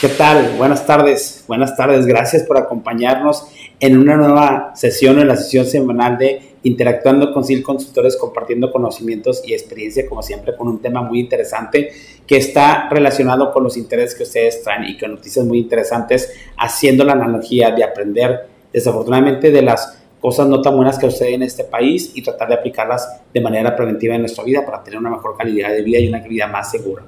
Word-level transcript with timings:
¿Qué 0.00 0.06
tal? 0.10 0.54
Buenas 0.56 0.86
tardes, 0.86 1.42
buenas 1.48 1.76
tardes. 1.76 2.06
Gracias 2.06 2.44
por 2.44 2.56
acompañarnos 2.56 3.48
en 3.80 3.98
una 3.98 4.16
nueva 4.16 4.70
sesión, 4.76 5.18
en 5.18 5.26
la 5.26 5.34
sesión 5.34 5.66
semanal 5.66 6.16
de 6.16 6.54
Interactuando 6.62 7.32
con 7.32 7.42
SIL 7.42 7.64
Consultores, 7.64 8.16
compartiendo 8.16 8.70
conocimientos 8.70 9.42
y 9.44 9.54
experiencia, 9.54 10.08
como 10.08 10.22
siempre, 10.22 10.54
con 10.54 10.68
un 10.68 10.80
tema 10.80 11.02
muy 11.02 11.18
interesante 11.18 11.90
que 12.28 12.36
está 12.36 12.88
relacionado 12.88 13.52
con 13.52 13.64
los 13.64 13.76
intereses 13.76 14.14
que 14.16 14.22
ustedes 14.22 14.62
traen 14.62 14.84
y 14.84 14.96
con 14.96 15.10
noticias 15.10 15.44
muy 15.44 15.58
interesantes, 15.58 16.32
haciendo 16.56 17.02
la 17.02 17.14
analogía 17.14 17.72
de 17.72 17.82
aprender, 17.82 18.46
desafortunadamente, 18.72 19.50
de 19.50 19.62
las 19.62 19.98
cosas 20.20 20.46
no 20.46 20.62
tan 20.62 20.76
buenas 20.76 20.96
que 20.96 21.10
suceden 21.10 21.34
en 21.34 21.42
este 21.42 21.64
país 21.64 22.12
y 22.14 22.22
tratar 22.22 22.46
de 22.46 22.54
aplicarlas 22.54 23.20
de 23.34 23.40
manera 23.40 23.74
preventiva 23.74 24.14
en 24.14 24.20
nuestra 24.20 24.44
vida 24.44 24.64
para 24.64 24.84
tener 24.84 25.00
una 25.00 25.10
mejor 25.10 25.36
calidad 25.36 25.70
de 25.70 25.82
vida 25.82 25.98
y 25.98 26.08
una 26.08 26.20
vida 26.20 26.46
más 26.46 26.70
segura. 26.70 27.02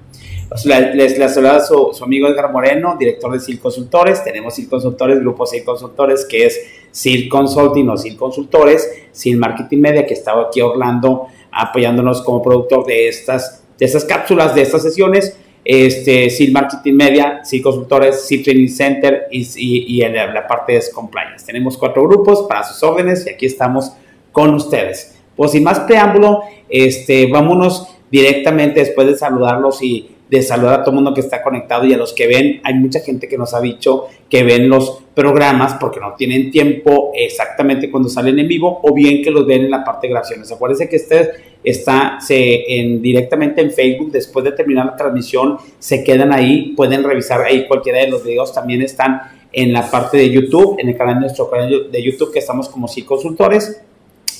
Les, 0.64 1.32
saluda 1.32 1.60
su, 1.60 1.92
amigo 2.02 2.26
Edgar 2.26 2.50
Moreno, 2.50 2.96
director 2.98 3.32
de 3.32 3.38
SIL 3.38 3.60
Consultores. 3.60 4.24
Tenemos 4.24 4.54
SIL 4.54 4.68
Consultores, 4.68 5.20
Grupo 5.20 5.46
SIL 5.46 5.62
Consultores, 5.62 6.26
que 6.28 6.46
es 6.46 6.60
SIL 6.90 7.28
Consulting 7.28 7.88
o 7.88 7.96
SIL 7.96 8.16
Consultores, 8.16 8.90
SIL 9.12 9.36
Marketing 9.36 9.78
Media, 9.78 10.04
que 10.04 10.14
estaba 10.14 10.48
aquí 10.48 10.60
Orlando 10.60 11.28
apoyándonos 11.52 12.22
como 12.22 12.42
productor 12.42 12.84
de 12.84 13.06
estas, 13.06 13.62
de 13.78 13.86
estas 13.86 14.04
cápsulas, 14.04 14.52
de 14.56 14.62
estas 14.62 14.82
sesiones. 14.82 15.36
Este, 15.64 16.28
SIL 16.30 16.52
Marketing 16.52 16.94
Media, 16.94 17.44
SIL 17.44 17.62
Consultores, 17.62 18.26
SIL 18.26 18.42
Training 18.42 18.68
Center 18.68 19.28
y 19.30 20.00
la 20.00 20.48
parte 20.48 20.72
de 20.72 20.82
Compliance. 20.92 21.46
Tenemos 21.46 21.78
cuatro 21.78 22.02
grupos 22.08 22.46
para 22.48 22.64
sus 22.64 22.82
órdenes 22.82 23.24
y 23.24 23.30
aquí 23.30 23.46
estamos 23.46 23.92
con 24.32 24.52
ustedes. 24.54 25.16
Pues 25.36 25.52
sin 25.52 25.62
más 25.62 25.78
preámbulo, 25.80 26.42
este, 26.68 27.28
vámonos 27.28 27.86
directamente 28.10 28.80
después 28.80 29.06
de 29.06 29.16
saludarlos 29.16 29.80
y 29.80 30.16
de 30.30 30.42
saludar 30.42 30.80
a 30.80 30.84
todo 30.84 30.90
el 30.90 30.94
mundo 30.94 31.12
que 31.12 31.20
está 31.20 31.42
conectado 31.42 31.84
y 31.86 31.92
a 31.92 31.96
los 31.96 32.12
que 32.12 32.28
ven, 32.28 32.60
hay 32.62 32.74
mucha 32.74 33.00
gente 33.00 33.26
que 33.26 33.36
nos 33.36 33.52
ha 33.52 33.60
dicho 33.60 34.06
que 34.28 34.44
ven 34.44 34.68
los 34.68 35.02
programas 35.12 35.74
porque 35.74 35.98
no 35.98 36.14
tienen 36.16 36.52
tiempo 36.52 37.10
exactamente 37.16 37.90
cuando 37.90 38.08
salen 38.08 38.38
en 38.38 38.46
vivo 38.46 38.80
o 38.84 38.94
bien 38.94 39.24
que 39.24 39.30
los 39.32 39.44
ven 39.44 39.64
en 39.64 39.70
la 39.72 39.82
parte 39.82 40.06
de 40.06 40.12
grabaciones. 40.12 40.52
Acuérdense 40.52 40.88
que 40.88 40.96
este 40.96 41.30
está 41.64 42.18
se, 42.20 42.78
en, 42.78 43.02
directamente 43.02 43.60
en 43.60 43.72
Facebook, 43.72 44.12
después 44.12 44.44
de 44.44 44.52
terminar 44.52 44.86
la 44.86 44.96
transmisión, 44.96 45.56
se 45.80 46.04
quedan 46.04 46.32
ahí, 46.32 46.74
pueden 46.76 47.02
revisar 47.02 47.40
ahí 47.42 47.66
cualquiera 47.66 47.98
de 47.98 48.06
los 48.06 48.22
videos, 48.22 48.54
también 48.54 48.82
están 48.82 49.22
en 49.52 49.72
la 49.72 49.90
parte 49.90 50.16
de 50.16 50.30
YouTube, 50.30 50.76
en 50.78 50.90
el 50.90 50.96
canal 50.96 51.16
de 51.16 51.20
nuestro 51.22 51.50
canal 51.50 51.90
de 51.90 52.02
YouTube 52.04 52.32
que 52.32 52.38
estamos 52.38 52.68
como 52.68 52.86
sí 52.86 53.02
consultores. 53.02 53.82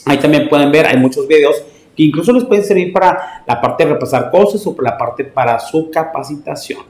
Ahí 0.07 0.19
también 0.19 0.49
pueden 0.49 0.71
ver, 0.71 0.87
hay 0.87 0.99
muchos 0.99 1.27
videos 1.27 1.65
incluso 2.07 2.33
les 2.33 2.45
pueden 2.45 2.65
servir 2.65 2.93
para 2.93 3.45
la 3.47 3.61
parte 3.61 3.85
de 3.85 3.93
repasar 3.93 4.31
cosas 4.31 4.67
o 4.67 4.75
para 4.75 4.91
la 4.93 4.99
parte 4.99 5.25
para 5.25 5.59
su 5.59 5.91
capacitación. 5.91 6.81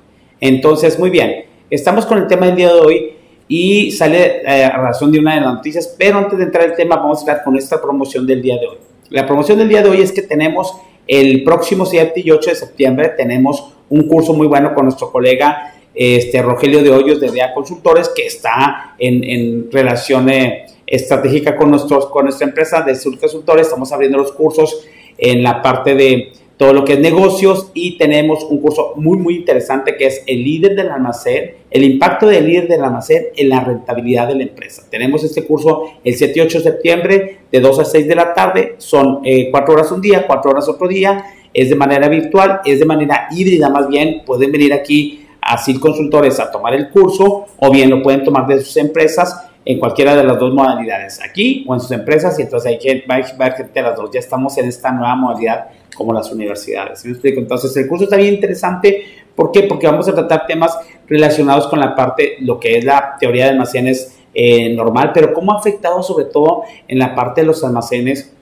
Entonces, 0.40 0.98
muy 0.98 1.10
bien, 1.10 1.44
estamos 1.68 2.06
con 2.06 2.18
el 2.18 2.26
tema 2.26 2.46
del 2.46 2.56
día 2.56 2.72
de 2.72 2.80
hoy 2.80 3.12
y 3.48 3.90
sale 3.90 4.42
eh, 4.42 4.64
a 4.64 4.78
razón 4.78 5.10
de 5.10 5.18
una 5.18 5.34
de 5.34 5.40
las 5.40 5.54
noticias, 5.54 5.94
pero 5.98 6.18
antes 6.18 6.38
de 6.38 6.44
entrar 6.44 6.64
al 6.64 6.76
tema 6.76 6.96
vamos 6.96 7.18
a 7.18 7.20
estar 7.20 7.44
con 7.44 7.56
esta 7.56 7.80
promoción 7.80 8.26
del 8.26 8.40
día 8.40 8.56
de 8.58 8.66
hoy. 8.66 8.76
La 9.08 9.26
promoción 9.26 9.58
del 9.58 9.68
día 9.68 9.82
de 9.82 9.90
hoy 9.90 10.00
es 10.00 10.12
que 10.12 10.22
tenemos 10.22 10.76
el 11.06 11.42
próximo 11.42 11.84
7 11.84 12.20
y 12.24 12.30
8 12.30 12.50
de 12.50 12.56
septiembre, 12.56 13.08
tenemos 13.16 13.72
un 13.88 14.06
curso 14.06 14.32
muy 14.32 14.46
bueno 14.46 14.72
con 14.72 14.84
nuestro 14.84 15.10
colega 15.10 15.74
este, 15.94 16.40
Rogelio 16.40 16.82
de 16.82 16.90
Hoyos 16.90 17.20
de 17.20 17.30
DEA 17.30 17.52
Consultores, 17.52 18.08
que 18.14 18.26
está 18.26 18.94
en, 18.98 19.24
en 19.24 19.70
relación 19.72 20.30
eh, 20.30 20.66
estratégica 20.86 21.56
con, 21.56 21.70
nuestros, 21.70 22.06
con 22.06 22.24
nuestra 22.24 22.46
empresa 22.46 22.82
de 22.82 22.94
Sur 22.94 23.18
Consultores. 23.18 23.66
Estamos 23.66 23.92
abriendo 23.92 24.18
los 24.18 24.32
cursos 24.32 24.86
en 25.18 25.42
la 25.42 25.62
parte 25.62 25.94
de 25.94 26.32
todo 26.56 26.74
lo 26.74 26.84
que 26.84 26.92
es 26.92 26.98
negocios 26.98 27.70
y 27.72 27.96
tenemos 27.96 28.44
un 28.44 28.58
curso 28.60 28.92
muy, 28.96 29.16
muy 29.16 29.36
interesante 29.36 29.96
que 29.96 30.06
es 30.06 30.22
el 30.26 30.44
líder 30.44 30.76
del 30.76 30.90
almacén, 30.90 31.52
el 31.70 31.84
impacto 31.84 32.26
del 32.26 32.46
líder 32.46 32.68
del 32.68 32.84
almacén 32.84 33.28
en 33.34 33.48
la 33.48 33.60
rentabilidad 33.60 34.28
de 34.28 34.34
la 34.34 34.42
empresa. 34.42 34.82
Tenemos 34.90 35.24
este 35.24 35.46
curso 35.46 35.84
el 36.04 36.14
7 36.14 36.34
y 36.36 36.42
8 36.42 36.58
de 36.58 36.64
septiembre 36.64 37.38
de 37.50 37.60
2 37.60 37.78
a 37.78 37.84
6 37.86 38.06
de 38.06 38.14
la 38.14 38.34
tarde, 38.34 38.74
son 38.76 39.20
eh, 39.24 39.48
4 39.50 39.72
horas 39.72 39.90
un 39.90 40.02
día, 40.02 40.26
4 40.26 40.50
horas 40.50 40.68
otro 40.68 40.86
día, 40.86 41.24
es 41.54 41.70
de 41.70 41.76
manera 41.76 42.08
virtual, 42.08 42.60
es 42.66 42.78
de 42.78 42.84
manera 42.84 43.28
híbrida. 43.30 43.70
Más 43.70 43.88
bien, 43.88 44.22
pueden 44.26 44.52
venir 44.52 44.74
aquí 44.74 45.26
a 45.40 45.56
CIL 45.56 45.80
Consultores 45.80 46.38
a 46.40 46.50
tomar 46.50 46.74
el 46.74 46.90
curso 46.90 47.46
o 47.56 47.70
bien 47.70 47.88
lo 47.88 48.02
pueden 48.02 48.22
tomar 48.22 48.46
de 48.46 48.60
sus 48.60 48.76
empresas 48.76 49.49
en 49.64 49.78
cualquiera 49.78 50.16
de 50.16 50.24
las 50.24 50.38
dos 50.38 50.54
modalidades, 50.54 51.20
aquí 51.22 51.64
o 51.68 51.74
en 51.74 51.80
sus 51.80 51.90
empresas, 51.90 52.38
y 52.38 52.42
entonces 52.42 52.72
hay 52.72 52.78
que 52.78 53.04
ver 53.06 53.52
gente 53.54 53.82
las 53.82 53.96
dos. 53.96 54.10
Ya 54.12 54.20
estamos 54.20 54.56
en 54.58 54.66
esta 54.66 54.90
nueva 54.90 55.14
modalidad 55.14 55.66
como 55.94 56.12
las 56.12 56.30
universidades. 56.32 57.04
¿Me 57.04 57.12
explico? 57.12 57.40
Entonces, 57.40 57.76
el 57.76 57.86
curso 57.86 58.04
está 58.04 58.16
bien 58.16 58.34
interesante. 58.34 59.04
¿Por 59.34 59.52
qué? 59.52 59.64
Porque 59.64 59.86
vamos 59.86 60.08
a 60.08 60.14
tratar 60.14 60.46
temas 60.46 60.78
relacionados 61.06 61.66
con 61.66 61.78
la 61.78 61.94
parte, 61.94 62.36
lo 62.40 62.58
que 62.58 62.78
es 62.78 62.84
la 62.84 63.16
teoría 63.18 63.44
de 63.44 63.50
almacenes 63.50 64.16
eh, 64.32 64.74
normal, 64.74 65.10
pero 65.12 65.32
cómo 65.32 65.52
ha 65.52 65.58
afectado 65.58 66.02
sobre 66.02 66.26
todo 66.26 66.62
en 66.86 66.98
la 66.98 67.14
parte 67.14 67.40
de 67.40 67.48
los 67.48 67.64
almacenes 67.64 68.32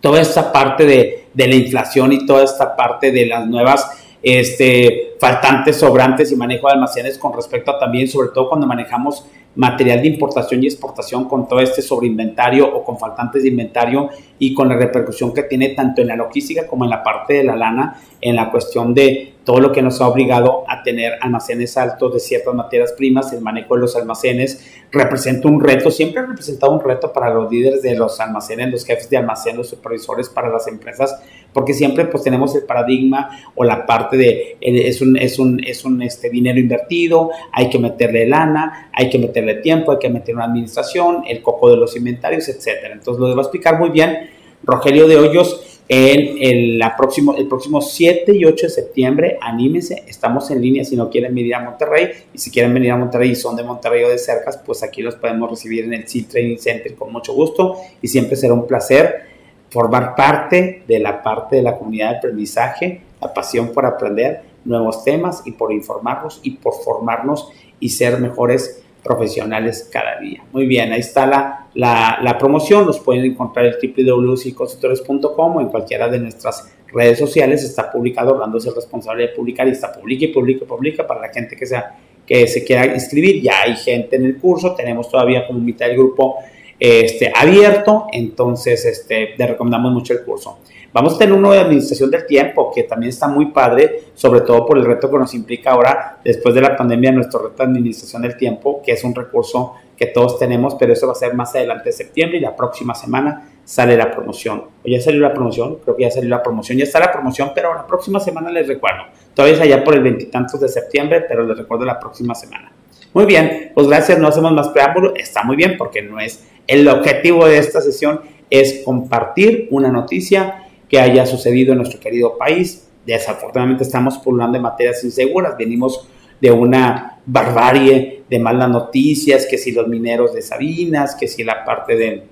toda 0.00 0.20
esta 0.20 0.52
parte 0.52 0.86
de, 0.86 1.24
de 1.34 1.48
la 1.48 1.54
inflación 1.56 2.12
y 2.12 2.26
toda 2.26 2.44
esta 2.44 2.76
parte 2.76 3.10
de 3.10 3.26
las 3.26 3.46
nuevas 3.46 3.90
este, 4.22 5.05
faltantes, 5.18 5.76
sobrantes 5.78 6.32
y 6.32 6.36
manejo 6.36 6.66
de 6.68 6.74
almacenes 6.74 7.18
con 7.18 7.32
respecto 7.32 7.70
a 7.70 7.78
también, 7.78 8.08
sobre 8.08 8.28
todo 8.34 8.48
cuando 8.48 8.66
manejamos 8.66 9.26
material 9.56 10.02
de 10.02 10.08
importación 10.08 10.62
y 10.62 10.66
exportación 10.66 11.28
con 11.28 11.48
todo 11.48 11.60
este 11.60 11.82
sobreinventario 11.82 12.66
o 12.66 12.84
con 12.84 12.98
faltantes 12.98 13.42
de 13.42 13.48
inventario 13.48 14.10
y 14.38 14.54
con 14.54 14.68
la 14.68 14.76
repercusión 14.76 15.32
que 15.32 15.44
tiene 15.44 15.70
tanto 15.70 16.02
en 16.02 16.08
la 16.08 16.16
logística 16.16 16.66
como 16.66 16.84
en 16.84 16.90
la 16.90 17.02
parte 17.02 17.34
de 17.34 17.44
la 17.44 17.56
lana, 17.56 18.00
en 18.20 18.36
la 18.36 18.50
cuestión 18.50 18.92
de 18.92 19.36
todo 19.44 19.60
lo 19.60 19.72
que 19.72 19.80
nos 19.80 20.00
ha 20.00 20.08
obligado 20.08 20.64
a 20.68 20.82
tener 20.82 21.14
almacenes 21.20 21.76
altos 21.76 22.12
de 22.12 22.20
ciertas 22.20 22.52
materias 22.52 22.92
primas, 22.92 23.32
el 23.32 23.40
manejo 23.40 23.76
de 23.76 23.80
los 23.82 23.96
almacenes, 23.96 24.82
representa 24.90 25.48
un 25.48 25.62
reto, 25.62 25.90
siempre 25.90 26.20
ha 26.20 26.26
representado 26.26 26.72
un 26.72 26.80
reto 26.80 27.12
para 27.12 27.32
los 27.32 27.50
líderes 27.50 27.80
de 27.80 27.94
los 27.94 28.18
almacenes, 28.20 28.70
los 28.72 28.84
jefes 28.84 29.08
de 29.08 29.16
almacén, 29.16 29.56
los 29.56 29.68
supervisores 29.68 30.28
para 30.28 30.48
las 30.48 30.66
empresas, 30.66 31.22
porque 31.56 31.72
siempre 31.72 32.04
pues 32.04 32.22
tenemos 32.22 32.54
el 32.54 32.64
paradigma 32.64 33.30
o 33.54 33.64
la 33.64 33.86
parte 33.86 34.18
de 34.18 34.58
es 34.60 35.00
un, 35.00 35.16
es 35.16 35.38
un, 35.38 35.58
es 35.64 35.86
un 35.86 36.02
este, 36.02 36.28
dinero 36.28 36.60
invertido, 36.60 37.30
hay 37.50 37.70
que 37.70 37.78
meterle 37.78 38.26
lana, 38.26 38.90
hay 38.92 39.08
que 39.08 39.18
meterle 39.18 39.54
tiempo, 39.54 39.90
hay 39.90 39.98
que 39.98 40.10
meter 40.10 40.34
una 40.34 40.44
administración, 40.44 41.22
el 41.26 41.40
coco 41.40 41.70
de 41.70 41.78
los 41.78 41.96
inventarios, 41.96 42.46
etcétera. 42.50 42.92
Entonces 42.92 43.18
lo 43.18 43.28
debo 43.28 43.40
explicar 43.40 43.78
muy 43.78 43.88
bien 43.88 44.28
Rogelio 44.64 45.08
de 45.08 45.16
Hoyos 45.16 45.80
en 45.88 46.36
el, 46.42 46.78
la 46.78 46.94
próximo, 46.94 47.34
el 47.34 47.48
próximo 47.48 47.80
7 47.80 48.36
y 48.36 48.44
8 48.44 48.66
de 48.66 48.70
septiembre. 48.70 49.38
Anímense, 49.40 50.04
estamos 50.06 50.50
en 50.50 50.60
línea 50.60 50.84
si 50.84 50.94
no 50.94 51.08
quieren 51.08 51.34
venir 51.34 51.54
a 51.54 51.60
Monterrey. 51.60 52.10
Y 52.34 52.38
si 52.38 52.50
quieren 52.50 52.74
venir 52.74 52.90
a 52.90 52.98
Monterrey 52.98 53.30
y 53.30 53.34
son 53.34 53.56
de 53.56 53.62
Monterrey 53.62 54.04
o 54.04 54.10
de 54.10 54.18
cercas, 54.18 54.58
pues 54.58 54.82
aquí 54.82 55.00
los 55.00 55.14
podemos 55.14 55.48
recibir 55.48 55.84
en 55.84 55.94
el 55.94 56.06
SEAL 56.06 56.26
Training 56.26 56.58
Center 56.58 56.94
con 56.94 57.10
mucho 57.10 57.32
gusto. 57.32 57.76
Y 58.02 58.08
siempre 58.08 58.36
será 58.36 58.52
un 58.52 58.66
placer 58.66 59.35
formar 59.70 60.14
parte 60.14 60.84
de 60.86 60.98
la 60.98 61.22
parte 61.22 61.56
de 61.56 61.62
la 61.62 61.76
comunidad 61.76 62.10
de 62.10 62.16
aprendizaje, 62.18 63.00
la 63.20 63.32
pasión 63.32 63.72
por 63.72 63.86
aprender 63.86 64.42
nuevos 64.64 65.04
temas 65.04 65.42
y 65.44 65.52
por 65.52 65.72
informarnos 65.72 66.40
y 66.42 66.52
por 66.52 66.74
formarnos 66.74 67.48
y 67.80 67.88
ser 67.88 68.20
mejores 68.20 68.82
profesionales 69.02 69.88
cada 69.92 70.18
día. 70.18 70.42
Muy 70.52 70.66
bien, 70.66 70.92
ahí 70.92 71.00
está 71.00 71.26
la, 71.26 71.68
la, 71.74 72.36
promoción. 72.38 72.84
Nos 72.86 72.98
pueden 72.98 73.24
encontrar 73.24 73.66
en 73.66 73.74
www.consultores.com 74.06 75.56
o 75.56 75.60
en 75.60 75.68
cualquiera 75.68 76.08
de 76.08 76.18
nuestras 76.18 76.72
redes 76.92 77.18
sociales. 77.18 77.62
Está 77.62 77.90
publicado, 77.90 78.32
Orlando 78.32 78.58
es 78.58 78.66
el 78.66 78.74
responsable 78.74 79.28
de 79.28 79.28
publicar 79.28 79.68
y 79.68 79.72
está 79.72 79.92
publica 79.92 80.24
y 80.24 80.28
publica 80.28 80.64
y 80.64 80.66
publica 80.66 81.06
para 81.06 81.20
la 81.20 81.28
gente 81.28 81.56
que, 81.56 81.66
sea, 81.66 81.96
que 82.26 82.48
se 82.48 82.64
quiera 82.64 82.86
inscribir. 82.86 83.40
Ya 83.40 83.62
hay 83.62 83.76
gente 83.76 84.16
en 84.16 84.24
el 84.24 84.38
curso, 84.38 84.74
tenemos 84.74 85.08
todavía 85.08 85.46
como 85.46 85.60
mitad 85.60 85.86
del 85.86 85.96
grupo 85.96 86.38
este, 86.78 87.32
abierto, 87.34 88.06
entonces 88.12 88.84
este, 88.84 89.34
le 89.36 89.46
recomendamos 89.46 89.92
mucho 89.92 90.12
el 90.12 90.24
curso. 90.24 90.58
Vamos 90.92 91.16
a 91.16 91.18
tener 91.18 91.34
uno 91.34 91.52
de 91.52 91.60
administración 91.60 92.10
del 92.10 92.24
tiempo, 92.26 92.72
que 92.74 92.84
también 92.84 93.10
está 93.10 93.28
muy 93.28 93.46
padre, 93.46 94.04
sobre 94.14 94.40
todo 94.40 94.64
por 94.64 94.78
el 94.78 94.84
reto 94.86 95.10
que 95.10 95.18
nos 95.18 95.34
implica 95.34 95.72
ahora, 95.72 96.20
después 96.24 96.54
de 96.54 96.62
la 96.62 96.74
pandemia, 96.74 97.12
nuestro 97.12 97.42
reto 97.42 97.62
de 97.62 97.64
administración 97.64 98.22
del 98.22 98.36
tiempo, 98.36 98.80
que 98.82 98.92
es 98.92 99.04
un 99.04 99.14
recurso 99.14 99.74
que 99.96 100.06
todos 100.06 100.38
tenemos, 100.38 100.74
pero 100.74 100.92
eso 100.92 101.06
va 101.06 101.12
a 101.12 101.16
ser 101.16 101.34
más 101.34 101.54
adelante 101.54 101.90
de 101.90 101.92
septiembre 101.92 102.38
y 102.38 102.40
la 102.40 102.56
próxima 102.56 102.94
semana 102.94 103.50
sale 103.64 103.96
la 103.96 104.10
promoción. 104.10 104.64
¿O 104.84 104.88
ya 104.88 105.00
salió 105.00 105.20
la 105.20 105.34
promoción? 105.34 105.78
Creo 105.82 105.96
que 105.96 106.04
ya 106.04 106.10
salió 106.10 106.30
la 106.30 106.42
promoción. 106.42 106.78
Ya 106.78 106.84
está 106.84 107.00
la 107.00 107.12
promoción, 107.12 107.52
pero 107.54 107.74
la 107.74 107.86
próxima 107.86 108.20
semana 108.20 108.50
les 108.50 108.66
recuerdo. 108.66 109.02
Todavía 109.34 109.56
es 109.56 109.60
allá 109.62 109.84
por 109.84 109.94
el 109.94 110.02
veintitantos 110.02 110.60
de 110.60 110.68
septiembre, 110.68 111.24
pero 111.28 111.46
les 111.46 111.58
recuerdo 111.58 111.84
la 111.84 111.98
próxima 111.98 112.34
semana. 112.34 112.72
Muy 113.12 113.24
bien, 113.24 113.72
pues 113.74 113.86
gracias, 113.86 114.18
no 114.18 114.28
hacemos 114.28 114.52
más 114.52 114.68
preámbulo. 114.68 115.14
Está 115.14 115.42
muy 115.42 115.56
bien 115.56 115.76
porque 115.78 116.02
no 116.02 116.20
es 116.20 116.46
el 116.66 116.88
objetivo 116.88 117.46
de 117.46 117.58
esta 117.58 117.80
sesión 117.80 118.20
es 118.50 118.82
compartir 118.84 119.68
una 119.70 119.90
noticia 119.90 120.62
que 120.88 121.00
haya 121.00 121.26
sucedido 121.26 121.72
en 121.72 121.78
nuestro 121.78 122.00
querido 122.00 122.38
país. 122.38 122.88
Desafortunadamente 123.04 123.84
estamos 123.84 124.18
pululando 124.18 124.56
en 124.56 124.62
materias 124.62 125.02
inseguras, 125.04 125.56
venimos 125.56 126.08
de 126.40 126.50
una 126.50 127.18
barbarie 127.24 128.24
de 128.28 128.38
malas 128.38 128.68
noticias, 128.68 129.46
que 129.46 129.58
si 129.58 129.72
los 129.72 129.88
mineros 129.88 130.34
de 130.34 130.42
Sabinas, 130.42 131.14
que 131.14 131.28
si 131.28 131.44
la 131.44 131.64
parte 131.64 131.96
de 131.96 132.22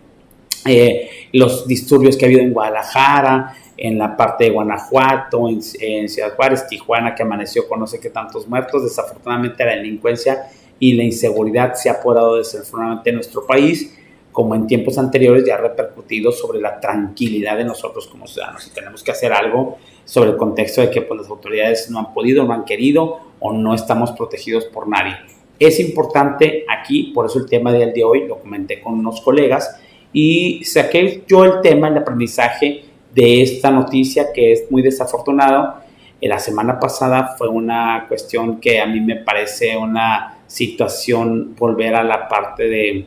eh, 0.66 1.10
los 1.32 1.66
disturbios 1.66 2.16
que 2.16 2.24
ha 2.24 2.28
habido 2.28 2.42
en 2.42 2.52
Guadalajara, 2.52 3.54
en 3.76 3.98
la 3.98 4.16
parte 4.16 4.44
de 4.44 4.50
Guanajuato, 4.50 5.48
en, 5.48 6.08
Ciudad 6.08 6.34
Juárez, 6.36 6.66
Tijuana, 6.66 7.14
que 7.14 7.22
amaneció 7.22 7.66
con 7.68 7.80
no 7.80 7.86
sé 7.86 7.98
qué 7.98 8.10
tantos 8.10 8.46
muertos. 8.46 8.84
Desafortunadamente 8.84 9.64
la 9.64 9.72
delincuencia 9.72 10.48
y 10.78 10.92
la 10.94 11.02
inseguridad 11.02 11.74
se 11.74 11.88
ha 11.88 11.94
apoderado 11.94 12.36
desafortunadamente 12.36 13.10
en 13.10 13.16
nuestro 13.16 13.46
país, 13.46 13.96
como 14.34 14.56
en 14.56 14.66
tiempos 14.66 14.98
anteriores 14.98 15.44
ya 15.46 15.54
ha 15.54 15.58
repercutido 15.58 16.32
sobre 16.32 16.60
la 16.60 16.80
tranquilidad 16.80 17.56
de 17.56 17.64
nosotros 17.64 18.08
como 18.08 18.26
ciudadanos. 18.26 18.66
Y 18.66 18.70
tenemos 18.70 19.04
que 19.04 19.12
hacer 19.12 19.32
algo 19.32 19.78
sobre 20.04 20.30
el 20.30 20.36
contexto 20.36 20.80
de 20.80 20.90
que 20.90 21.02
pues, 21.02 21.20
las 21.20 21.30
autoridades 21.30 21.88
no 21.88 22.00
han 22.00 22.12
podido, 22.12 22.42
no 22.42 22.52
han 22.52 22.64
querido 22.64 23.20
o 23.38 23.52
no 23.52 23.76
estamos 23.76 24.10
protegidos 24.10 24.64
por 24.64 24.88
nadie. 24.88 25.14
Es 25.60 25.78
importante 25.78 26.64
aquí, 26.68 27.12
por 27.14 27.26
eso 27.26 27.38
el 27.38 27.46
tema 27.48 27.70
del 27.70 27.92
día 27.92 27.92
de 27.94 28.04
hoy, 28.04 28.26
lo 28.26 28.40
comenté 28.40 28.80
con 28.80 28.94
unos 28.94 29.20
colegas 29.20 29.80
y 30.12 30.64
saqué 30.64 31.22
yo 31.28 31.44
el 31.44 31.60
tema, 31.60 31.86
el 31.86 31.98
aprendizaje 31.98 32.86
de 33.14 33.40
esta 33.40 33.70
noticia 33.70 34.32
que 34.34 34.50
es 34.50 34.68
muy 34.68 34.82
desafortunado. 34.82 35.76
La 36.20 36.40
semana 36.40 36.80
pasada 36.80 37.36
fue 37.38 37.46
una 37.46 38.06
cuestión 38.08 38.58
que 38.58 38.80
a 38.80 38.86
mí 38.86 39.00
me 39.00 39.14
parece 39.14 39.76
una 39.76 40.38
situación, 40.48 41.54
volver 41.56 41.94
a 41.94 42.02
la 42.02 42.28
parte 42.28 42.64
de, 42.64 43.06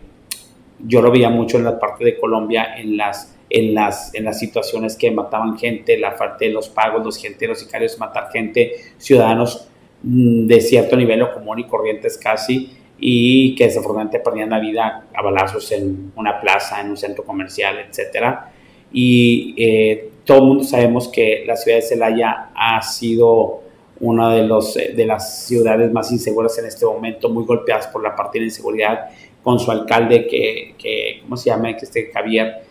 yo 0.80 1.02
lo 1.02 1.12
veía 1.12 1.30
mucho 1.30 1.58
en 1.58 1.64
la 1.64 1.80
parte 1.80 2.04
de 2.06 2.18
Colombia, 2.18 2.76
en 2.78 2.98
las, 2.98 3.36
en 3.50 3.74
las, 3.74 4.14
en 4.14 4.26
las 4.26 4.40
situaciones 4.40 4.96
que 4.96 5.12
mataban 5.12 5.58
gente, 5.58 5.98
la 5.98 6.16
parte 6.16 6.46
de 6.46 6.52
los 6.52 6.70
pagos, 6.70 7.04
los 7.04 7.18
gente, 7.18 7.48
los 7.48 7.60
sicarios, 7.60 7.98
matar 7.98 8.30
gente, 8.32 8.74
ciudadanos 8.98 9.68
mm, 10.04 10.48
de 10.48 10.62
cierto 10.62 10.96
nivel 10.96 11.22
o 11.22 11.34
común 11.34 11.60
y 11.60 11.64
corrientes 11.66 12.18
casi, 12.18 12.72
y 13.00 13.56
que 13.56 13.66
desafortunadamente 13.66 14.20
perdían 14.20 14.50
la 14.50 14.60
vida 14.60 15.06
a 15.14 15.22
balazos 15.22 15.72
en 15.72 16.12
una 16.16 16.40
plaza, 16.40 16.82
en 16.82 16.90
un 16.90 16.98
centro 16.98 17.24
comercial, 17.24 17.78
etcétera. 17.88 18.52
Y 18.92 19.54
eh, 19.58 20.10
todo 20.26 20.38
el 20.40 20.44
mundo 20.44 20.64
sabemos 20.64 21.08
que 21.08 21.44
la 21.46 21.56
ciudad 21.56 21.78
de 21.78 21.84
Celaya 21.84 22.50
ha 22.56 22.82
sido 22.82 23.62
una 24.00 24.34
de, 24.34 24.44
los, 24.44 24.76
de 24.76 25.06
las 25.06 25.46
ciudades 25.46 25.92
más 25.92 26.12
inseguras 26.12 26.58
en 26.60 26.66
este 26.66 26.86
momento, 26.86 27.30
muy 27.30 27.46
golpeadas 27.46 27.88
por 27.88 28.04
la 28.04 28.16
parte 28.16 28.40
de 28.40 28.46
inseguridad, 28.46 29.10
con 29.48 29.62
su 29.62 29.72
alcalde 29.72 30.28
que, 30.28 30.76
que 30.78 31.22
¿cómo 31.22 31.38
se 31.38 31.50
llama? 31.50 31.74
Que 31.78 31.86
este 31.86 32.12
Javier 32.14 32.66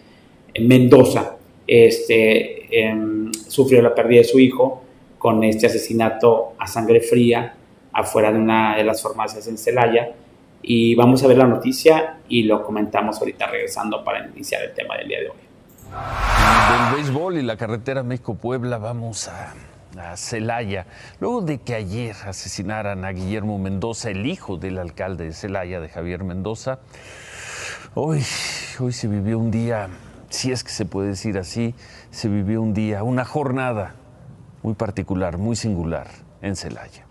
Mendoza, 0.61 1.37
este, 1.67 2.67
em, 2.87 3.32
sufrió 3.32 3.81
la 3.81 3.94
pérdida 3.94 4.19
de 4.19 4.25
su 4.25 4.38
hijo 4.38 4.84
con 5.17 5.43
este 5.43 5.69
asesinato 5.69 6.52
a 6.58 6.67
sangre 6.67 7.00
fría 7.00 7.55
afuera 7.94 8.31
de 8.31 8.38
una 8.40 8.76
de 8.76 8.84
las 8.84 9.02
farmacias 9.02 9.49
en 9.49 9.56
Celaya. 9.56 10.17
Y 10.61 10.94
vamos 10.96 11.25
a 11.25 11.28
ver 11.28 11.38
la 11.38 11.46
noticia 11.46 12.19
y 12.28 12.43
lo 12.43 12.62
comentamos 12.62 13.20
ahorita 13.20 13.46
regresando 13.46 14.05
para 14.05 14.26
iniciar 14.26 14.62
el 14.62 14.75
tema 14.75 14.99
del 14.99 15.08
día 15.08 15.20
de 15.20 15.28
hoy. 15.31 15.37
Del 16.93 16.94
béisbol 16.94 17.38
y 17.38 17.43
la 17.43 17.56
carretera 17.56 18.02
México-Puebla 18.02 18.76
vamos 18.76 19.28
a, 19.28 19.55
Celaya. 20.16 20.87
Luego 21.20 21.43
de 21.43 21.58
que 21.58 21.75
ayer 21.75 22.14
asesinaran 22.25 23.04
a 23.04 23.12
Guillermo 23.12 23.58
Mendoza, 23.58 24.10
el 24.10 24.26
hijo 24.26 24.56
del 24.56 24.78
alcalde 24.78 25.25
de 25.25 25.32
Celaya, 25.32 25.81
de 25.81 25.88
Javier 25.88 26.25
Mendoza, 26.25 26.81
hoy, 27.94 28.22
hoy 28.78 28.93
se 28.93 29.08
vivió 29.08 29.38
un 29.38 29.50
día, 29.50 29.88
si 30.28 30.52
es 30.52 30.64
que 30.64 30.70
se 30.70 30.84
puede 30.84 31.08
decir 31.08 31.38
así, 31.38 31.75
se 32.10 32.28
vivió 32.28 32.62
un 32.62 32.75
día, 32.75 33.02
una 33.02 33.25
jornada 33.25 33.94
muy 34.62 34.75
particular, 34.75 35.38
muy 35.38 35.56
singular 35.56 36.08
en 36.42 36.56
Celaya. 36.56 37.06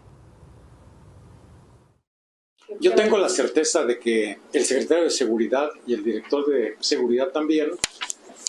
Yo 2.79 2.93
tengo 2.93 3.17
la 3.17 3.29
certeza 3.29 3.85
de 3.85 3.99
que 3.99 4.39
el 4.51 4.65
secretario 4.65 5.05
de 5.05 5.09
Seguridad 5.09 5.69
y 5.87 5.93
el 5.93 6.03
director 6.03 6.45
de 6.47 6.75
Seguridad 6.79 7.29
también 7.29 7.69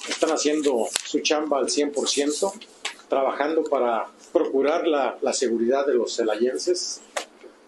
están 0.09 0.31
haciendo 0.31 0.87
su 1.05 1.21
chamba 1.21 1.59
al 1.59 1.67
100%, 1.67 2.53
trabajando 3.08 3.64
para 3.64 4.06
procurar 4.32 4.87
la, 4.87 5.19
la 5.23 5.32
seguridad 5.32 5.87
de 5.87 5.94
los 5.94 6.17
celayenses. 6.17 7.03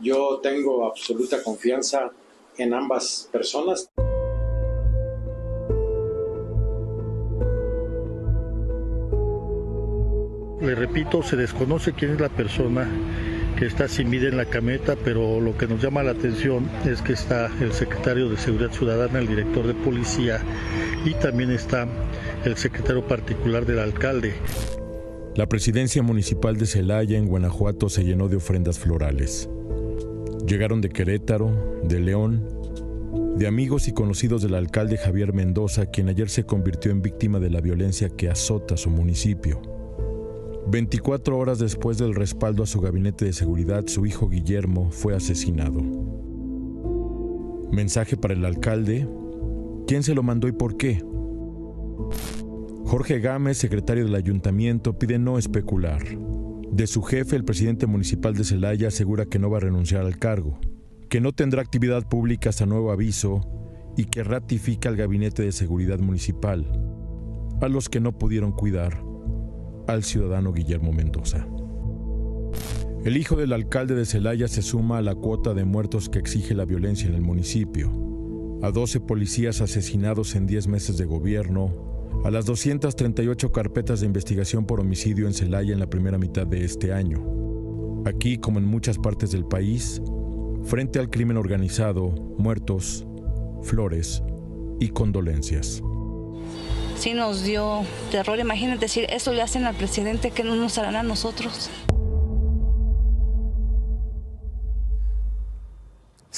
Yo 0.00 0.40
tengo 0.42 0.86
absoluta 0.86 1.42
confianza 1.42 2.10
en 2.56 2.74
ambas 2.74 3.28
personas. 3.32 3.90
Le 10.60 10.74
repito, 10.74 11.22
se 11.22 11.36
desconoce 11.36 11.92
quién 11.92 12.12
es 12.12 12.20
la 12.20 12.28
persona 12.28 12.88
que 13.58 13.66
está 13.66 13.88
sin 13.88 14.10
vida 14.10 14.28
en 14.28 14.36
la 14.36 14.44
cameta, 14.44 14.96
pero 15.04 15.40
lo 15.40 15.56
que 15.56 15.66
nos 15.66 15.82
llama 15.82 16.02
la 16.02 16.12
atención 16.12 16.68
es 16.84 17.02
que 17.02 17.12
está 17.12 17.50
el 17.60 17.72
secretario 17.72 18.28
de 18.28 18.36
Seguridad 18.36 18.70
Ciudadana, 18.70 19.18
el 19.18 19.26
director 19.26 19.66
de 19.66 19.74
policía 19.74 20.40
y 21.04 21.14
también 21.14 21.50
está 21.50 21.88
el 22.44 22.56
secretario 22.56 23.04
particular 23.06 23.66
del 23.66 23.80
alcalde. 23.80 24.34
La 25.38 25.48
presidencia 25.48 26.02
municipal 26.02 26.56
de 26.56 26.66
Celaya 26.66 27.16
en 27.16 27.28
Guanajuato 27.28 27.88
se 27.88 28.02
llenó 28.02 28.26
de 28.26 28.34
ofrendas 28.34 28.80
florales. 28.80 29.48
Llegaron 30.44 30.80
de 30.80 30.88
Querétaro, 30.88 31.80
de 31.84 32.00
León, 32.00 32.44
de 33.36 33.46
amigos 33.46 33.86
y 33.86 33.92
conocidos 33.92 34.42
del 34.42 34.56
alcalde 34.56 34.96
Javier 34.96 35.32
Mendoza, 35.32 35.86
quien 35.86 36.08
ayer 36.08 36.28
se 36.28 36.42
convirtió 36.42 36.90
en 36.90 37.02
víctima 37.02 37.38
de 37.38 37.50
la 37.50 37.60
violencia 37.60 38.08
que 38.08 38.28
azota 38.28 38.76
su 38.76 38.90
municipio. 38.90 39.62
24 40.72 41.38
horas 41.38 41.60
después 41.60 41.98
del 41.98 42.16
respaldo 42.16 42.64
a 42.64 42.66
su 42.66 42.80
gabinete 42.80 43.24
de 43.24 43.32
seguridad, 43.32 43.86
su 43.86 44.06
hijo 44.06 44.28
Guillermo 44.28 44.90
fue 44.90 45.14
asesinado. 45.14 45.80
Mensaje 47.70 48.16
para 48.16 48.34
el 48.34 48.44
alcalde. 48.44 49.06
¿Quién 49.86 50.02
se 50.02 50.16
lo 50.16 50.24
mandó 50.24 50.48
y 50.48 50.52
por 50.52 50.76
qué? 50.76 51.00
Jorge 52.88 53.20
Gámez, 53.20 53.58
secretario 53.58 54.06
del 54.06 54.14
ayuntamiento, 54.14 54.98
pide 54.98 55.18
no 55.18 55.36
especular. 55.36 56.02
De 56.72 56.86
su 56.86 57.02
jefe, 57.02 57.36
el 57.36 57.44
presidente 57.44 57.86
municipal 57.86 58.34
de 58.34 58.44
Celaya 58.44 58.88
asegura 58.88 59.26
que 59.26 59.38
no 59.38 59.50
va 59.50 59.58
a 59.58 59.60
renunciar 59.60 60.06
al 60.06 60.18
cargo, 60.18 60.58
que 61.10 61.20
no 61.20 61.32
tendrá 61.32 61.60
actividad 61.60 62.08
pública 62.08 62.48
hasta 62.48 62.64
nuevo 62.64 62.90
aviso 62.90 63.42
y 63.94 64.06
que 64.06 64.24
ratifica 64.24 64.88
el 64.88 64.96
gabinete 64.96 65.42
de 65.42 65.52
seguridad 65.52 65.98
municipal, 65.98 66.64
a 67.60 67.68
los 67.68 67.90
que 67.90 68.00
no 68.00 68.16
pudieron 68.16 68.52
cuidar 68.52 69.04
al 69.86 70.02
ciudadano 70.02 70.54
Guillermo 70.54 70.94
Mendoza. 70.94 71.46
El 73.04 73.18
hijo 73.18 73.36
del 73.36 73.52
alcalde 73.52 73.96
de 73.96 74.06
Celaya 74.06 74.48
se 74.48 74.62
suma 74.62 74.96
a 74.96 75.02
la 75.02 75.14
cuota 75.14 75.52
de 75.52 75.66
muertos 75.66 76.08
que 76.08 76.20
exige 76.20 76.54
la 76.54 76.64
violencia 76.64 77.06
en 77.06 77.16
el 77.16 77.20
municipio, 77.20 77.92
a 78.62 78.70
12 78.70 79.00
policías 79.00 79.60
asesinados 79.60 80.34
en 80.36 80.46
10 80.46 80.68
meses 80.68 80.96
de 80.96 81.04
gobierno, 81.04 81.87
a 82.24 82.30
las 82.30 82.46
238 82.46 83.52
carpetas 83.52 84.00
de 84.00 84.06
investigación 84.06 84.66
por 84.66 84.80
homicidio 84.80 85.26
en 85.26 85.34
Celaya 85.34 85.72
en 85.72 85.80
la 85.80 85.90
primera 85.90 86.18
mitad 86.18 86.46
de 86.46 86.64
este 86.64 86.92
año. 86.92 88.02
Aquí, 88.06 88.38
como 88.38 88.58
en 88.58 88.64
muchas 88.64 88.98
partes 88.98 89.30
del 89.30 89.44
país, 89.44 90.02
frente 90.64 90.98
al 90.98 91.10
crimen 91.10 91.36
organizado, 91.36 92.10
muertos, 92.38 93.06
flores 93.62 94.22
y 94.80 94.88
condolencias 94.88 95.82
sí 96.98 97.14
nos 97.14 97.44
dio 97.44 97.84
terror. 98.10 98.38
Imagínate 98.38 98.80
decir, 98.80 99.06
eso 99.08 99.32
le 99.32 99.42
hacen 99.42 99.64
al 99.64 99.74
presidente, 99.74 100.30
que 100.30 100.44
no 100.44 100.56
nos 100.56 100.78
harán 100.78 100.96
a 100.96 101.02
nosotros. 101.02 101.70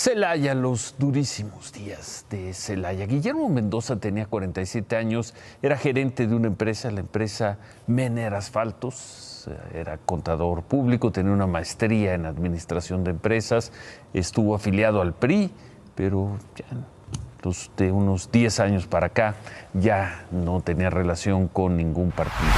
Celaya, 0.03 0.55
los 0.55 0.95
durísimos 0.97 1.75
días 1.75 2.25
de 2.31 2.55
Celaya. 2.55 3.05
Guillermo 3.05 3.51
Mendoza 3.51 4.01
tenía 4.01 4.25
47 4.25 4.97
años, 4.97 5.35
era 5.61 5.77
gerente 5.77 6.27
de 6.27 6.35
una 6.35 6.47
empresa, 6.47 6.91
la 6.91 7.01
empresa 7.01 7.59
Mener 7.87 8.33
Asfaltos, 8.33 9.47
era 9.75 9.99
contador 9.99 10.63
público, 10.63 11.13
tenía 11.13 11.33
una 11.33 11.47
maestría 11.47 12.15
en 12.15 12.25
administración 12.25 13.05
de 13.05 13.11
empresas, 13.11 13.73
estuvo 14.15 14.55
afiliado 14.55 15.03
al 15.03 15.13
PRI, 15.13 15.51
pero 15.95 16.39
ya 16.57 16.65
de 17.77 17.93
unos 17.93 18.33
10 18.33 18.59
años 18.61 18.87
para 18.87 19.09
acá 19.09 19.35
ya 19.75 20.25
no 20.31 20.63
tenía 20.63 20.89
relación 20.89 21.47
con 21.47 21.77
ningún 21.77 22.11
partido. 22.11 22.49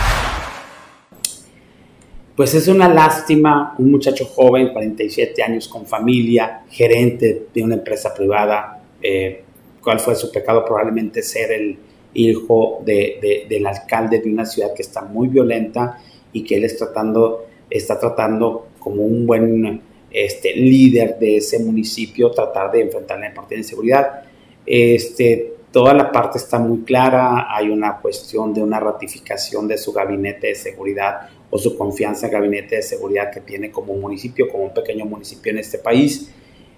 Pues 2.37 2.55
es 2.55 2.67
una 2.67 2.89
lástima, 2.89 3.75
un 3.79 3.91
muchacho 3.91 4.25
joven, 4.25 4.73
47 4.73 5.43
años, 5.43 5.69
con 5.69 5.85
familia, 5.85 6.63
gerente 6.71 7.49
de 7.53 7.63
una 7.63 7.75
empresa 7.75 8.15
privada, 8.15 8.83
eh, 9.03 9.45
cuál 9.83 10.01
fue 10.01 10.15
su 10.15 10.33
pecado, 10.33 10.65
probablemente 10.65 11.23
ser 11.23 11.53
el 11.53 11.79
hijo 12.15 12.81
de, 12.87 13.47
del 13.49 13.67
alcalde 13.67 14.21
de 14.21 14.31
una 14.31 14.47
ciudad 14.47 14.73
que 14.75 14.81
está 14.81 15.03
muy 15.03 15.29
violenta 15.29 15.99
y 16.33 16.43
que 16.43 16.57
él 16.57 16.65
está 16.65 16.87
tratando, 16.87 17.47
está 17.69 17.99
tratando 17.99 18.69
como 18.79 19.03
un 19.03 19.27
buen 19.27 19.83
este, 20.11 20.57
líder 20.57 21.19
de 21.19 21.37
ese 21.37 21.59
municipio, 21.59 22.31
tratar 22.31 22.73
de 22.73 22.81
enfrentar 22.81 23.19
la 23.19 23.35
parte 23.35 23.57
de 23.57 23.61
inseguridad. 23.61 24.23
Este, 24.65 25.53
toda 25.71 25.93
la 25.93 26.11
parte 26.11 26.39
está 26.39 26.59
muy 26.59 26.81
clara, 26.81 27.55
hay 27.55 27.69
una 27.69 27.99
cuestión 27.99 28.55
de 28.55 28.63
una 28.63 28.81
ratificación 28.81 29.69
de 29.69 29.77
su 29.77 29.93
gabinete 29.93 30.47
de 30.49 30.55
seguridad 30.55 31.29
o 31.55 31.59
su 31.59 31.77
confianza 31.77 32.27
en 32.27 32.33
gabinete 32.33 32.77
de 32.77 32.83
seguridad 32.83 33.31
que 33.31 33.41
tiene 33.41 33.71
como 33.71 33.93
municipio, 33.93 34.49
como 34.49 34.65
un 34.65 34.73
pequeño 34.73 35.05
municipio 35.05 35.53
en 35.53 35.59
este 35.59 35.77
país. 35.77 36.33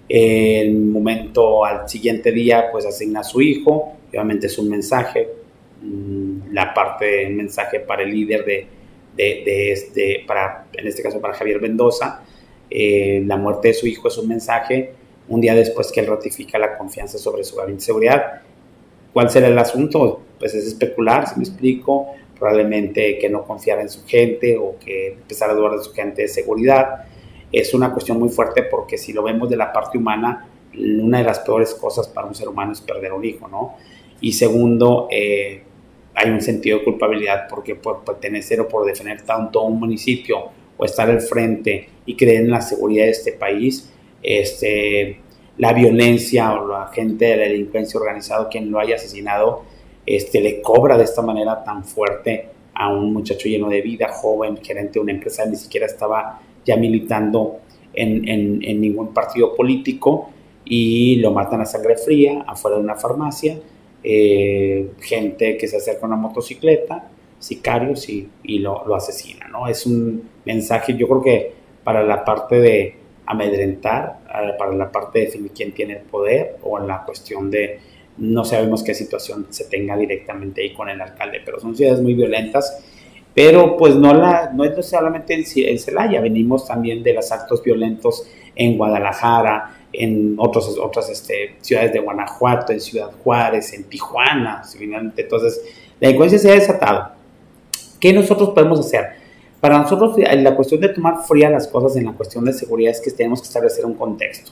El 0.09 0.75
momento 0.75 1.63
al 1.63 1.87
siguiente 1.87 2.33
día, 2.33 2.65
pues 2.73 2.85
asigna 2.85 3.21
a 3.21 3.23
su 3.23 3.41
hijo, 3.41 3.93
obviamente 4.09 4.47
es 4.47 4.57
un 4.57 4.69
mensaje, 4.69 5.29
mm, 5.81 6.51
la 6.51 6.73
parte 6.73 7.05
del 7.05 7.35
mensaje 7.35 7.79
para 7.79 8.03
el 8.03 8.11
líder 8.11 8.43
de, 8.43 8.67
de, 9.15 9.71
este, 9.71 10.25
para, 10.27 10.67
en 10.73 10.87
este 10.87 11.01
caso 11.01 11.21
para 11.21 11.33
Javier 11.35 11.61
Mendoza. 11.61 12.25
Eh, 12.69 13.23
la 13.25 13.37
muerte 13.37 13.69
de 13.69 13.73
su 13.75 13.87
hijo 13.87 14.09
es 14.09 14.17
un 14.17 14.27
mensaje 14.27 14.91
un 15.29 15.39
día 15.39 15.55
después 15.55 15.89
que 15.89 16.01
él 16.01 16.07
ratifica 16.07 16.59
la 16.59 16.77
confianza 16.77 17.17
sobre 17.17 17.45
su 17.45 17.55
gabinete 17.55 17.79
de 17.79 17.85
seguridad. 17.85 18.41
¿Cuál 19.13 19.29
será 19.29 19.47
el 19.47 19.57
asunto? 19.57 20.21
Pues 20.37 20.53
es 20.53 20.67
especular, 20.67 21.29
si 21.29 21.37
me 21.37 21.45
explico, 21.45 22.07
probablemente 22.37 23.17
que 23.17 23.29
no 23.29 23.43
confiara 23.43 23.81
en 23.81 23.89
su 23.89 24.05
gente 24.05 24.57
o 24.57 24.77
que 24.83 25.13
empezara 25.13 25.53
a 25.53 25.55
dudar 25.55 25.77
de 25.77 25.83
su 25.83 25.93
gente 25.93 26.23
de 26.23 26.27
seguridad. 26.27 27.05
Es 27.51 27.73
una 27.73 27.91
cuestión 27.91 28.19
muy 28.19 28.29
fuerte 28.29 28.63
porque 28.63 28.97
si 28.97 29.13
lo 29.13 29.23
vemos 29.23 29.49
de 29.49 29.57
la 29.57 29.71
parte 29.71 29.97
humana, 29.97 30.49
una 30.77 31.19
de 31.19 31.23
las 31.23 31.39
peores 31.39 31.73
cosas 31.73 32.07
para 32.07 32.27
un 32.27 32.35
ser 32.35 32.49
humano 32.49 32.73
es 32.73 32.81
perder 32.81 33.13
un 33.13 33.23
hijo, 33.23 33.47
¿no? 33.47 33.75
Y 34.19 34.33
segundo, 34.33 35.07
eh, 35.11 35.63
hay 36.13 36.29
un 36.29 36.41
sentido 36.41 36.79
de 36.79 36.83
culpabilidad 36.83 37.47
porque 37.49 37.75
por 37.75 38.03
pertenecer 38.03 38.59
o 38.61 38.67
por 38.67 38.85
defender 38.85 39.21
tanto 39.21 39.61
un 39.63 39.79
municipio 39.79 40.49
o 40.77 40.85
estar 40.85 41.09
al 41.09 41.21
frente 41.21 41.89
y 42.05 42.15
creer 42.15 42.41
en 42.41 42.51
la 42.51 42.61
seguridad 42.61 43.05
de 43.05 43.11
este 43.11 43.33
país, 43.33 43.91
este, 44.21 45.19
la 45.57 45.73
violencia 45.73 46.53
o 46.53 46.67
la 46.67 46.87
gente 46.87 47.25
de 47.25 47.37
la 47.37 47.43
delincuencia 47.43 47.99
organizada, 47.99 48.49
quien 48.49 48.71
lo 48.71 48.79
haya 48.79 48.95
asesinado, 48.95 49.63
este, 50.05 50.41
le 50.41 50.61
cobra 50.61 50.97
de 50.97 51.03
esta 51.03 51.21
manera 51.21 51.63
tan 51.63 51.83
fuerte 51.83 52.49
a 52.73 52.93
un 52.93 53.13
muchacho 53.13 53.47
lleno 53.47 53.69
de 53.69 53.81
vida, 53.81 54.09
joven, 54.09 54.57
gerente 54.61 54.93
de 54.93 54.99
una 54.99 55.11
empresa, 55.11 55.45
ni 55.45 55.55
siquiera 55.55 55.85
estaba 55.85 56.41
ya 56.65 56.75
militando 56.75 57.59
en, 57.93 58.27
en 58.27 58.81
ningún 58.81 59.13
partido 59.13 59.55
político 59.55 60.29
y 60.65 61.17
lo 61.17 61.31
matan 61.31 61.61
a 61.61 61.65
sangre 61.65 61.95
fría 61.97 62.43
afuera 62.47 62.77
de 62.77 62.83
una 62.83 62.95
farmacia 62.95 63.57
eh, 64.07 64.91
gente 64.99 65.57
que 65.57 65.67
se 65.67 65.77
acerca 65.77 66.03
a 66.03 66.07
una 66.07 66.15
motocicleta, 66.15 67.09
sicarios 67.39 68.07
y, 68.07 68.29
y 68.43 68.59
lo, 68.59 68.85
lo 68.85 68.93
asesinan, 68.93 69.51
¿no? 69.51 69.67
Es 69.67 69.87
un 69.87 70.29
mensaje, 70.45 70.95
yo 70.95 71.07
creo 71.07 71.23
que 71.23 71.53
para 71.83 72.03
la 72.03 72.23
parte 72.23 72.59
de 72.59 72.95
amedrentar, 73.25 74.19
eh, 74.29 74.51
para 74.59 74.73
la 74.73 74.91
parte 74.91 75.17
de 75.17 75.25
definir 75.25 75.51
quién 75.55 75.71
tiene 75.71 75.93
el 75.93 76.01
poder 76.01 76.57
o 76.61 76.77
en 76.77 76.85
la 76.85 77.03
cuestión 77.03 77.49
de 77.49 77.79
no 78.17 78.45
sabemos 78.45 78.83
qué 78.83 78.93
situación 78.93 79.47
se 79.49 79.65
tenga 79.65 79.97
directamente 79.97 80.61
ahí 80.61 80.73
con 80.73 80.89
el 80.89 81.01
alcalde, 81.01 81.41
pero 81.43 81.59
son 81.59 81.75
ciudades 81.75 82.01
muy 82.01 82.13
violentas. 82.13 82.83
Pero 83.33 83.75
pues 83.75 83.95
no, 83.95 84.13
la, 84.13 84.51
no 84.53 84.63
es 84.63 84.85
solamente 84.85 85.33
en, 85.33 85.79
Celaya, 85.79 86.21
venimos 86.21 86.65
también 86.65 87.03
de 87.03 87.13
los 87.13 87.31
actos 87.33 87.61
violentos 87.61 88.25
en 88.55 88.77
Guadalajara, 88.77 89.75
en 89.91 90.35
otros, 90.37 90.77
otras 90.81 91.09
este, 91.09 91.57
ciudades 91.59 91.91
de 91.91 91.99
Guanajuato, 91.99 92.71
en 92.71 92.79
Ciudad 92.79 93.11
Juárez, 93.23 93.73
en 93.73 93.83
Tijuana, 93.83 94.63
finalmente. 94.63 95.23
Entonces, 95.23 95.61
la 95.99 96.07
delincuencia 96.07 96.39
se 96.39 96.49
ha 96.49 96.53
desatado. 96.53 97.11
¿Qué 97.99 98.13
nosotros 98.13 98.51
podemos 98.51 98.79
hacer? 98.79 99.25
Para 99.59 99.79
nosotros, 99.79 100.15
la 100.17 100.55
cuestión 100.55 100.79
de 100.79 100.89
tomar 100.89 101.25
fría 101.27 101.49
las 101.49 101.67
cosas 101.67 101.97
en 101.97 102.05
la 102.05 102.13
cuestión 102.13 102.45
de 102.45 102.53
seguridad 102.53 102.91
es 102.91 103.01
que 103.01 103.11
tenemos 103.11 103.41
que 103.41 103.47
establecer 103.47 103.85
un 103.85 103.95
contexto. 103.95 104.51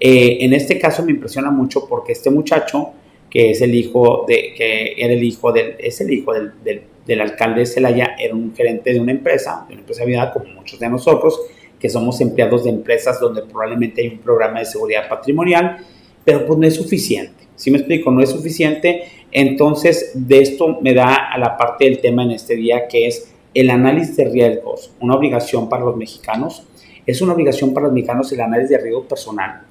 Eh, 0.00 0.38
en 0.40 0.54
este 0.54 0.78
caso 0.78 1.04
me 1.04 1.12
impresiona 1.12 1.50
mucho 1.50 1.86
porque 1.86 2.12
este 2.12 2.30
muchacho, 2.30 2.92
que 3.28 3.50
es 3.50 3.60
el 3.60 3.74
hijo 3.74 4.24
de, 4.26 4.54
que 4.56 4.94
era 4.96 5.12
el 5.12 5.22
hijo 5.22 5.52
del, 5.52 5.76
es 5.78 6.00
el 6.00 6.10
hijo 6.12 6.32
del, 6.32 6.52
del, 6.64 6.82
del 7.06 7.20
alcalde 7.20 7.60
de 7.60 7.66
Celaya, 7.66 8.16
era 8.18 8.34
un 8.34 8.54
gerente 8.54 8.92
de 8.92 9.00
una 9.00 9.12
empresa, 9.12 9.66
de 9.68 9.74
una 9.74 9.82
empresa 9.82 10.04
privada 10.04 10.32
como 10.32 10.46
muchos 10.46 10.80
de 10.80 10.88
nosotros, 10.88 11.38
que 11.78 11.88
somos 11.88 12.20
empleados 12.20 12.64
de 12.64 12.70
empresas 12.70 13.20
donde 13.20 13.42
probablemente 13.42 14.02
hay 14.02 14.08
un 14.08 14.18
programa 14.18 14.60
de 14.60 14.66
seguridad 14.66 15.08
patrimonial, 15.08 15.78
pero 16.24 16.46
pues 16.46 16.58
no 16.58 16.66
es 16.66 16.74
suficiente. 16.74 17.44
Si 17.56 17.70
me 17.70 17.78
explico, 17.78 18.10
no 18.10 18.22
es 18.22 18.30
suficiente. 18.30 19.04
Entonces, 19.32 20.12
de 20.14 20.40
esto 20.40 20.78
me 20.80 20.94
da 20.94 21.30
a 21.30 21.38
la 21.38 21.56
parte 21.56 21.84
del 21.84 22.00
tema 22.00 22.22
en 22.22 22.30
este 22.32 22.56
día, 22.56 22.88
que 22.88 23.06
es 23.06 23.32
el 23.52 23.70
análisis 23.70 24.16
de 24.16 24.24
riesgos, 24.26 24.92
una 25.00 25.14
obligación 25.14 25.68
para 25.68 25.84
los 25.84 25.96
mexicanos. 25.96 26.64
Es 27.06 27.20
una 27.20 27.32
obligación 27.34 27.74
para 27.74 27.86
los 27.86 27.94
mexicanos 27.94 28.32
el 28.32 28.40
análisis 28.40 28.70
de 28.70 28.78
riesgo 28.78 29.04
personal. 29.04 29.62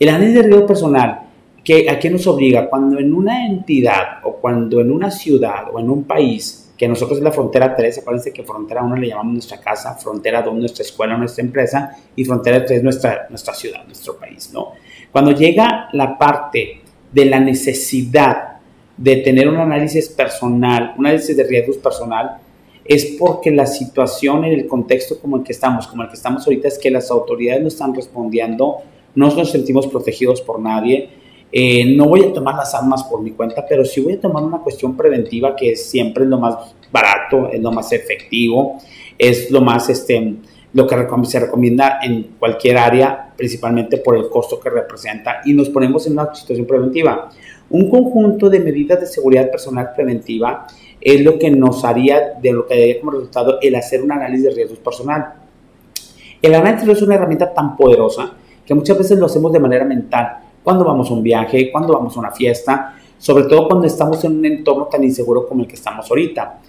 El 0.00 0.08
análisis 0.08 0.36
de 0.36 0.42
riesgo 0.44 0.66
personal, 0.66 1.20
que, 1.62 1.90
¿a 1.90 1.98
qué 1.98 2.08
nos 2.08 2.26
obliga? 2.26 2.70
Cuando 2.70 2.98
en 2.98 3.12
una 3.12 3.46
entidad 3.46 4.20
o 4.22 4.36
cuando 4.36 4.80
en 4.80 4.90
una 4.90 5.10
ciudad 5.10 5.64
o 5.70 5.78
en 5.78 5.90
un 5.90 6.04
país 6.04 6.72
que 6.78 6.88
nosotros 6.88 7.18
es 7.18 7.22
la 7.22 7.30
frontera 7.30 7.76
3, 7.76 7.98
acuérdense 7.98 8.32
que 8.32 8.42
frontera 8.42 8.82
1 8.82 8.96
le 8.96 9.08
llamamos 9.08 9.34
nuestra 9.34 9.60
casa, 9.60 9.94
frontera 9.96 10.40
2 10.40 10.54
nuestra 10.54 10.84
escuela, 10.84 11.18
nuestra 11.18 11.44
empresa 11.44 11.98
y 12.16 12.24
frontera 12.24 12.64
3 12.64 12.82
nuestra, 12.82 13.26
nuestra 13.28 13.52
ciudad, 13.52 13.84
nuestro 13.84 14.16
país, 14.16 14.50
¿no? 14.54 14.68
Cuando 15.12 15.32
llega 15.32 15.90
la 15.92 16.16
parte 16.16 16.80
de 17.12 17.24
la 17.26 17.38
necesidad 17.38 18.56
de 18.96 19.16
tener 19.16 19.50
un 19.50 19.58
análisis 19.58 20.08
personal, 20.08 20.94
un 20.96 21.04
análisis 21.04 21.36
de 21.36 21.44
riesgos 21.44 21.76
personal, 21.76 22.38
es 22.86 23.16
porque 23.18 23.50
la 23.50 23.66
situación 23.66 24.46
en 24.46 24.54
el 24.54 24.66
contexto 24.66 25.20
como 25.20 25.36
el 25.36 25.42
que 25.42 25.52
estamos, 25.52 25.86
como 25.86 26.04
el 26.04 26.08
que 26.08 26.14
estamos 26.14 26.46
ahorita, 26.46 26.68
es 26.68 26.78
que 26.78 26.90
las 26.90 27.10
autoridades 27.10 27.60
no 27.60 27.68
están 27.68 27.94
respondiendo, 27.94 28.78
no 29.14 29.34
nos 29.34 29.50
sentimos 29.50 29.86
protegidos 29.86 30.40
por 30.40 30.60
nadie, 30.60 31.10
eh, 31.52 31.96
no 31.96 32.06
voy 32.06 32.24
a 32.24 32.32
tomar 32.32 32.54
las 32.54 32.74
armas 32.74 33.02
por 33.04 33.22
mi 33.22 33.32
cuenta, 33.32 33.66
pero 33.68 33.84
sí 33.84 34.00
voy 34.00 34.14
a 34.14 34.20
tomar 34.20 34.42
una 34.44 34.58
cuestión 34.58 34.96
preventiva 34.96 35.56
que 35.56 35.74
siempre 35.74 36.24
es 36.24 36.30
lo 36.30 36.38
más 36.38 36.74
barato, 36.92 37.48
es 37.52 37.60
lo 37.60 37.72
más 37.72 37.92
efectivo, 37.92 38.78
es 39.18 39.50
lo 39.50 39.60
más, 39.60 39.88
este, 39.88 40.36
lo 40.72 40.86
que 40.86 40.96
se 41.24 41.40
recomienda 41.40 41.98
en 42.02 42.34
cualquier 42.38 42.78
área, 42.78 43.32
principalmente 43.36 43.96
por 43.96 44.16
el 44.16 44.28
costo 44.28 44.60
que 44.60 44.70
representa, 44.70 45.40
y 45.44 45.52
nos 45.52 45.68
ponemos 45.70 46.06
en 46.06 46.12
una 46.12 46.32
situación 46.32 46.66
preventiva. 46.66 47.30
Un 47.68 47.90
conjunto 47.90 48.48
de 48.48 48.60
medidas 48.60 49.00
de 49.00 49.06
seguridad 49.06 49.50
personal 49.50 49.90
preventiva 49.94 50.66
es 51.00 51.20
lo 51.22 51.38
que 51.38 51.50
nos 51.50 51.84
haría, 51.84 52.34
de 52.40 52.52
lo 52.52 52.66
que 52.66 52.78
daría 52.78 53.00
como 53.00 53.12
resultado 53.12 53.58
el 53.60 53.74
hacer 53.74 54.02
un 54.02 54.12
análisis 54.12 54.44
de 54.44 54.50
riesgos 54.50 54.78
personal. 54.78 55.34
El 56.42 56.54
análisis 56.54 56.88
es 56.88 57.02
una 57.02 57.16
herramienta 57.16 57.52
tan 57.52 57.76
poderosa 57.76 58.34
que 58.70 58.74
muchas 58.76 58.96
veces 58.96 59.18
lo 59.18 59.26
hacemos 59.26 59.52
de 59.52 59.58
manera 59.58 59.84
mental 59.84 60.38
cuando 60.62 60.84
vamos 60.84 61.10
a 61.10 61.14
un 61.14 61.24
viaje, 61.24 61.72
cuando 61.72 61.92
vamos 61.92 62.16
a 62.16 62.20
una 62.20 62.30
fiesta, 62.30 62.94
sobre 63.18 63.42
todo 63.46 63.66
cuando 63.66 63.84
estamos 63.88 64.22
en 64.22 64.38
un 64.38 64.46
entorno 64.46 64.84
tan 64.84 65.02
inseguro 65.02 65.44
como 65.44 65.62
el 65.62 65.66
que 65.66 65.74
estamos 65.74 66.08
ahorita. 66.08 66.60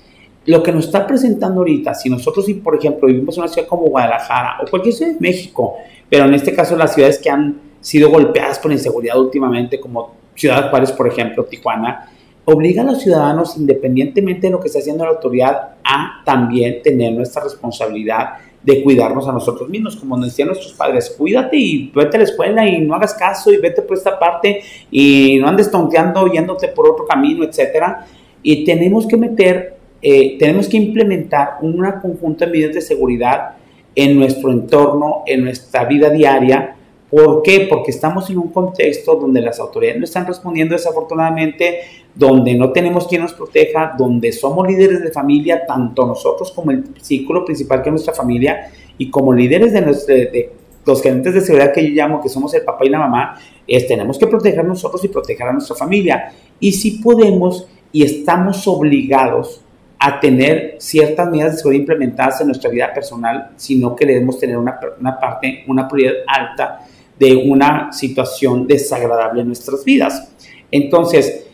Lo 0.48 0.64
que 0.64 0.72
nos 0.72 0.86
está 0.86 1.06
presentando 1.06 1.60
ahorita, 1.60 1.94
si 1.94 2.10
nosotros, 2.10 2.48
si 2.48 2.56
por 2.56 2.76
ejemplo 2.76 3.08
vivimos 3.08 3.38
en 3.38 3.44
una 3.44 3.52
ciudad 3.54 3.68
como 3.68 3.84
Guadalajara 3.84 4.62
o 4.64 4.68
cualquier 4.68 4.96
ciudad 4.96 5.12
de 5.12 5.20
México, 5.20 5.76
pero 6.10 6.26
en 6.26 6.34
este 6.34 6.56
caso 6.56 6.76
las 6.76 6.96
ciudades 6.96 7.20
que 7.20 7.30
han 7.30 7.62
sido 7.80 8.10
golpeadas 8.10 8.58
por 8.58 8.72
inseguridad 8.72 9.20
últimamente, 9.20 9.80
como 9.80 10.16
Ciudad 10.34 10.72
Juárez, 10.72 10.92
por 10.94 11.08
ejemplo, 11.08 11.46
Tijuana, 11.46 12.10
obliga 12.46 12.82
a 12.82 12.86
los 12.86 13.00
ciudadanos, 13.00 13.58
independientemente 13.58 14.48
de 14.48 14.54
lo 14.54 14.60
que 14.60 14.70
esté 14.70 14.80
haciendo 14.80 15.04
la 15.04 15.12
autoridad, 15.12 15.76
a 15.84 16.24
también 16.26 16.82
tener 16.82 17.14
nuestra 17.14 17.44
responsabilidad 17.44 18.40
de 18.64 18.84
cuidarnos 18.84 19.28
a 19.28 19.32
nosotros 19.32 19.70
mismos, 19.70 19.96
como 19.96 20.16
nos 20.16 20.28
decían 20.28 20.50
nuestros 20.50 20.74
padres, 20.74 21.16
cuídate 21.18 21.58
y 21.58 21.92
vete 21.94 22.18
a 22.18 22.20
la 22.20 22.26
escuela 22.26 22.68
y 22.68 22.80
no 22.82 22.94
hagas 22.94 23.14
caso 23.14 23.52
y 23.52 23.58
vete 23.58 23.82
por 23.82 23.98
esta 23.98 24.20
parte 24.20 24.62
y 24.92 25.40
no 25.40 25.48
andes 25.48 25.72
tonteando 25.72 26.28
yéndote 26.28 26.68
por 26.68 26.88
otro 26.88 27.06
camino, 27.06 27.44
etcétera. 27.44 28.06
Y 28.44 28.64
tenemos 28.64 29.08
que 29.08 29.18
meter, 29.18 29.78
eh, 30.02 30.38
tenemos 30.38 30.68
que 30.68 30.78
implementar 30.78 31.58
una 31.62 32.00
conjunta 32.00 32.46
de 32.46 32.52
medidas 32.52 32.76
de 32.76 32.82
seguridad 32.82 33.56
en 33.96 34.18
nuestro 34.18 34.52
entorno, 34.52 35.24
en 35.26 35.44
nuestra 35.44 35.86
vida 35.86 36.10
diaria. 36.10 36.76
¿Por 37.12 37.44
qué? 37.44 37.68
Porque 37.70 37.92
estamos 37.92 38.30
en 38.30 38.38
un 38.38 38.52
contexto 38.54 39.16
donde 39.16 39.42
las 39.42 39.60
autoridades 39.60 40.00
no 40.00 40.06
están 40.06 40.26
respondiendo 40.26 40.76
desafortunadamente 40.76 41.82
donde 42.16 42.56
no 42.56 42.72
tenemos 42.72 43.06
quien 43.06 43.22
nos 43.22 43.34
proteja, 43.34 43.96
donde 43.98 44.32
somos 44.32 44.66
líderes 44.66 45.02
de 45.02 45.12
familia, 45.12 45.66
tanto 45.66 46.06
nosotros 46.06 46.52
como 46.52 46.72
el 46.72 46.86
círculo 47.02 47.44
principal 47.44 47.82
que 47.82 47.90
es 47.90 47.94
nuestra 47.94 48.14
familia, 48.14 48.72
y 48.98 49.10
como 49.10 49.34
líderes 49.34 49.74
de, 49.74 49.82
de, 49.82 50.52
los 50.86 51.02
gerentes 51.02 51.34
de 51.34 51.42
seguridad 51.42 51.74
que 51.74 51.86
yo 51.86 51.94
llamo, 51.94 52.22
que 52.22 52.30
somos 52.30 52.54
el 52.54 52.64
papá 52.64 52.86
y 52.86 52.90
la 52.90 53.00
mamá, 53.00 53.38
es, 53.68 53.88
tenemos 53.88 54.18
que 54.18 54.28
proteger 54.28 54.64
nosotros 54.64 55.04
y 55.04 55.10
proteger 55.10 55.48
a 55.48 55.54
nuestra 55.54 55.76
familia. 55.76 56.32
Y 56.62 56.72
si 56.72 56.92
podemos 57.00 57.68
y 57.92 58.04
estamos 58.04 58.66
obligados 58.70 59.62
a 60.00 60.20
tener 60.20 60.76
ciertas 60.80 61.30
medidas 61.30 61.52
de 61.52 61.58
seguridad 61.58 61.82
implementadas 61.82 62.42
en 62.42 62.48
nuestra 62.48 62.70
vida 62.70 62.92
personal 62.94 63.52
si 63.58 63.78
no 63.78 63.96
queremos 63.96 64.40
tener 64.40 64.58
una, 64.58 64.80
una 65.00 65.20
parte, 65.20 65.64
una 65.68 65.88
prioridad 65.88 66.24
alta 66.26 66.88
de 67.22 67.36
una 67.36 67.94
situación 67.94 68.66
desagradable 68.66 69.42
en 69.42 69.48
nuestras 69.48 69.86
vidas. 69.86 70.34
Entonces, 70.72 71.46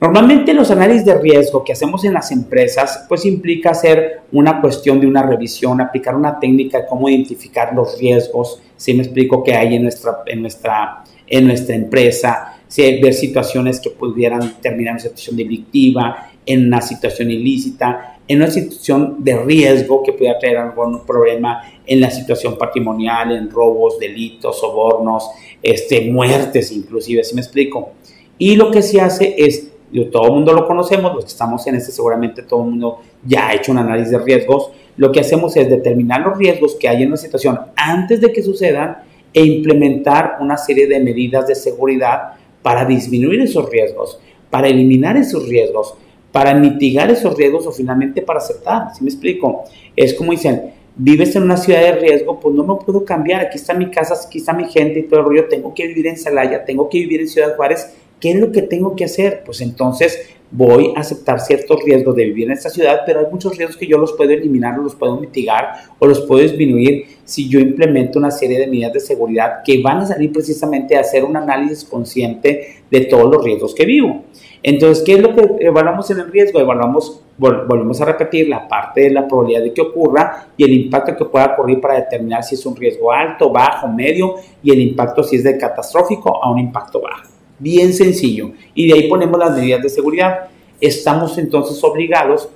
Normalmente 0.00 0.54
los 0.54 0.70
análisis 0.70 1.04
de 1.04 1.18
riesgo 1.18 1.62
que 1.62 1.74
hacemos 1.74 2.06
en 2.06 2.14
las 2.14 2.30
empresas 2.32 3.04
pues 3.06 3.26
implica 3.26 3.72
hacer 3.72 4.22
una 4.32 4.58
cuestión 4.58 4.98
de 4.98 5.06
una 5.06 5.22
revisión, 5.22 5.78
aplicar 5.78 6.16
una 6.16 6.40
técnica 6.40 6.78
de 6.78 6.86
cómo 6.86 7.06
identificar 7.10 7.74
los 7.74 7.98
riesgos, 7.98 8.62
si 8.78 8.94
me 8.94 9.02
explico 9.02 9.44
qué 9.44 9.52
hay 9.52 9.74
en 9.74 9.82
nuestra, 9.82 10.22
en 10.24 10.40
nuestra, 10.40 11.04
en 11.26 11.46
nuestra 11.46 11.74
empresa, 11.74 12.60
si 12.66 12.98
ver 12.98 13.12
situaciones 13.12 13.78
que 13.78 13.90
pudieran 13.90 14.54
terminar 14.62 14.92
en 14.92 14.94
una 14.94 15.02
situación 15.02 15.36
delictiva, 15.36 16.30
en 16.46 16.66
una 16.68 16.80
situación 16.80 17.30
ilícita, 17.30 18.19
en 18.30 18.40
una 18.40 18.48
situación 18.48 19.16
de 19.18 19.36
riesgo 19.42 20.04
que 20.04 20.12
pudiera 20.12 20.38
traer 20.38 20.58
algún 20.58 21.04
problema 21.04 21.62
en 21.84 22.00
la 22.00 22.12
situación 22.12 22.56
patrimonial, 22.56 23.32
en 23.32 23.50
robos, 23.50 23.98
delitos, 23.98 24.60
sobornos, 24.60 25.28
este, 25.60 26.08
muertes 26.12 26.70
inclusive, 26.70 27.24
si 27.24 27.34
me 27.34 27.40
explico. 27.40 27.90
Y 28.38 28.54
lo 28.54 28.70
que 28.70 28.82
se 28.82 29.00
hace 29.00 29.34
es 29.36 29.72
todo 30.12 30.26
el 30.26 30.32
mundo 30.32 30.52
lo 30.52 30.64
conocemos, 30.64 31.12
los 31.12 31.24
que 31.24 31.30
estamos 31.30 31.66
en 31.66 31.74
este 31.74 31.90
seguramente 31.90 32.44
todo 32.44 32.62
el 32.62 32.70
mundo 32.70 33.00
ya 33.26 33.48
ha 33.48 33.54
hecho 33.54 33.72
un 33.72 33.78
análisis 33.78 34.12
de 34.12 34.18
riesgos. 34.20 34.70
Lo 34.96 35.10
que 35.10 35.18
hacemos 35.18 35.56
es 35.56 35.68
determinar 35.68 36.20
los 36.20 36.38
riesgos 36.38 36.76
que 36.76 36.88
hay 36.88 37.02
en 37.02 37.08
una 37.08 37.16
situación 37.16 37.58
antes 37.74 38.20
de 38.20 38.32
que 38.32 38.44
sucedan 38.44 38.98
e 39.34 39.44
implementar 39.44 40.36
una 40.40 40.56
serie 40.56 40.86
de 40.86 41.00
medidas 41.00 41.48
de 41.48 41.56
seguridad 41.56 42.34
para 42.62 42.84
disminuir 42.84 43.40
esos 43.40 43.68
riesgos, 43.68 44.20
para 44.50 44.68
eliminar 44.68 45.16
esos 45.16 45.48
riesgos, 45.48 45.96
para 46.32 46.54
mitigar 46.54 47.10
esos 47.10 47.36
riesgos 47.36 47.66
o 47.66 47.72
finalmente 47.72 48.22
para 48.22 48.38
aceptar. 48.38 48.94
¿Sí 48.94 49.02
me 49.02 49.10
explico? 49.10 49.64
Es 49.96 50.14
como 50.14 50.32
dicen, 50.32 50.72
vives 50.96 51.34
en 51.36 51.44
una 51.44 51.56
ciudad 51.56 51.80
de 51.80 51.92
riesgo, 51.92 52.38
pues 52.38 52.54
no 52.54 52.64
me 52.64 52.84
puedo 52.84 53.04
cambiar. 53.04 53.40
Aquí 53.40 53.56
está 53.56 53.74
mi 53.74 53.90
casa, 53.90 54.14
aquí 54.26 54.38
está 54.38 54.52
mi 54.52 54.64
gente 54.64 55.00
y 55.00 55.02
todo 55.04 55.20
el 55.20 55.26
rollo. 55.26 55.48
Tengo 55.48 55.74
que 55.74 55.86
vivir 55.86 56.06
en 56.06 56.16
Celaya, 56.16 56.64
tengo 56.64 56.88
que 56.88 56.98
vivir 56.98 57.20
en 57.20 57.28
Ciudad 57.28 57.56
Juárez. 57.56 57.94
¿Qué 58.20 58.32
es 58.32 58.36
lo 58.36 58.52
que 58.52 58.62
tengo 58.62 58.94
que 58.94 59.04
hacer? 59.04 59.42
Pues 59.44 59.60
entonces 59.62 60.30
voy 60.50 60.92
a 60.96 61.00
aceptar 61.00 61.40
ciertos 61.40 61.82
riesgos 61.84 62.16
de 62.16 62.24
vivir 62.24 62.46
en 62.46 62.52
esta 62.52 62.70
ciudad, 62.70 63.00
pero 63.06 63.20
hay 63.20 63.26
muchos 63.30 63.56
riesgos 63.56 63.76
que 63.76 63.86
yo 63.86 63.98
los 63.98 64.12
puedo 64.12 64.30
eliminar, 64.30 64.78
los 64.78 64.94
puedo 64.94 65.16
mitigar 65.18 65.74
o 65.98 66.06
los 66.06 66.20
puedo 66.22 66.42
disminuir 66.42 67.04
si 67.24 67.48
yo 67.48 67.60
implemento 67.60 68.18
una 68.18 68.30
serie 68.30 68.58
de 68.58 68.66
medidas 68.66 68.92
de 68.92 69.00
seguridad 69.00 69.62
que 69.64 69.80
van 69.80 69.98
a 69.98 70.06
salir 70.06 70.32
precisamente 70.32 70.96
a 70.96 71.00
hacer 71.00 71.24
un 71.24 71.36
análisis 71.36 71.84
consciente 71.84 72.82
de 72.90 73.00
todos 73.02 73.32
los 73.32 73.44
riesgos 73.44 73.74
que 73.74 73.86
vivo. 73.86 74.24
Entonces, 74.62 75.02
¿qué 75.04 75.14
es 75.14 75.20
lo 75.20 75.34
que 75.34 75.64
evaluamos 75.64 76.10
en 76.10 76.18
el 76.18 76.30
riesgo? 76.30 76.60
Evaluamos, 76.60 77.22
volvemos 77.38 77.98
a 78.00 78.04
repetir, 78.04 78.48
la 78.48 78.68
parte 78.68 79.02
de 79.02 79.10
la 79.10 79.26
probabilidad 79.26 79.62
de 79.62 79.72
que 79.72 79.80
ocurra 79.80 80.48
y 80.56 80.64
el 80.64 80.72
impacto 80.74 81.16
que 81.16 81.24
pueda 81.24 81.54
ocurrir 81.54 81.80
para 81.80 81.94
determinar 81.94 82.42
si 82.42 82.56
es 82.56 82.66
un 82.66 82.76
riesgo 82.76 83.10
alto, 83.10 83.50
bajo, 83.50 83.88
medio 83.88 84.34
y 84.62 84.72
el 84.72 84.80
impacto 84.80 85.22
si 85.22 85.36
es 85.36 85.44
de 85.44 85.56
catastrófico 85.56 86.44
a 86.44 86.50
un 86.50 86.58
impacto 86.58 87.00
bajo. 87.00 87.39
Bien 87.60 87.92
sencillo. 87.92 88.52
Y 88.74 88.88
de 88.88 88.94
ahí 88.94 89.08
ponemos 89.08 89.38
las 89.38 89.56
medidas 89.56 89.82
de 89.82 89.88
seguridad. 89.88 90.48
Estamos 90.80 91.38
entonces 91.38 91.82
obligados 91.84 92.48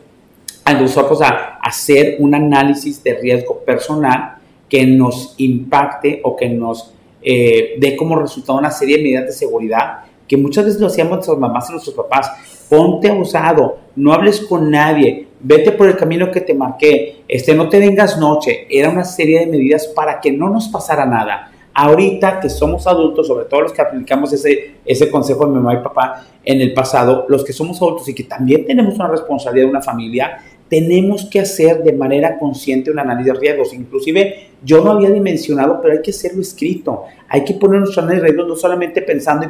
a 0.64 0.74
nosotros 0.74 1.22
a 1.22 1.58
hacer 1.62 2.16
un 2.18 2.34
análisis 2.34 3.04
de 3.04 3.14
riesgo 3.14 3.58
personal 3.60 4.38
que 4.68 4.84
nos 4.86 5.34
impacte 5.36 6.20
o 6.24 6.34
que 6.34 6.48
nos 6.48 6.92
eh, 7.22 7.74
dé 7.78 7.94
como 7.96 8.16
resultado 8.16 8.58
una 8.58 8.70
serie 8.70 8.96
de 8.96 9.02
medidas 9.02 9.26
de 9.26 9.32
seguridad 9.32 10.04
que 10.26 10.36
muchas 10.36 10.64
veces 10.64 10.80
lo 10.80 10.86
hacíamos 10.86 11.16
nuestras 11.16 11.38
mamás 11.38 11.68
y 11.68 11.72
nuestros 11.72 11.94
papás. 11.94 12.30
Ponte 12.68 13.10
abusado, 13.10 13.78
no 13.96 14.12
hables 14.12 14.40
con 14.40 14.70
nadie, 14.70 15.28
vete 15.40 15.72
por 15.72 15.86
el 15.86 15.96
camino 15.96 16.30
que 16.30 16.40
te 16.40 16.54
marqué, 16.54 17.24
este, 17.28 17.54
no 17.54 17.68
te 17.68 17.78
vengas 17.78 18.18
noche. 18.18 18.66
Era 18.70 18.90
una 18.90 19.04
serie 19.04 19.40
de 19.40 19.46
medidas 19.46 19.86
para 19.88 20.20
que 20.20 20.32
no 20.32 20.48
nos 20.48 20.68
pasara 20.68 21.04
nada. 21.04 21.52
Ahorita 21.76 22.38
que 22.38 22.48
somos 22.48 22.86
adultos, 22.86 23.26
sobre 23.26 23.46
todo 23.46 23.62
los 23.62 23.72
que 23.72 23.82
aplicamos 23.82 24.32
ese, 24.32 24.76
ese 24.84 25.10
consejo 25.10 25.44
de 25.46 25.54
mamá 25.54 25.74
y 25.74 25.82
papá 25.82 26.24
en 26.44 26.60
el 26.60 26.72
pasado, 26.72 27.26
los 27.28 27.44
que 27.44 27.52
somos 27.52 27.82
adultos 27.82 28.08
y 28.08 28.14
que 28.14 28.22
también 28.24 28.64
tenemos 28.64 28.94
una 28.94 29.08
responsabilidad 29.08 29.66
de 29.66 29.70
una 29.70 29.82
familia, 29.82 30.38
tenemos 30.68 31.26
que 31.26 31.40
hacer 31.40 31.82
de 31.82 31.92
manera 31.92 32.38
consciente 32.38 32.90
un 32.90 32.98
análisis 32.98 33.32
de 33.32 33.38
riesgos. 33.38 33.74
Inclusive 33.74 34.48
yo 34.64 34.82
no 34.82 34.92
había 34.92 35.10
dimensionado, 35.10 35.80
pero 35.80 35.94
hay 35.94 36.02
que 36.02 36.10
hacerlo 36.10 36.40
escrito. 36.40 37.04
Hay 37.28 37.44
que 37.44 37.54
poner 37.54 37.80
nuestro 37.80 38.02
análisis 38.02 38.22
de 38.22 38.28
riesgos 38.28 38.48
no 38.48 38.56
solamente 38.56 39.02
pensando, 39.02 39.46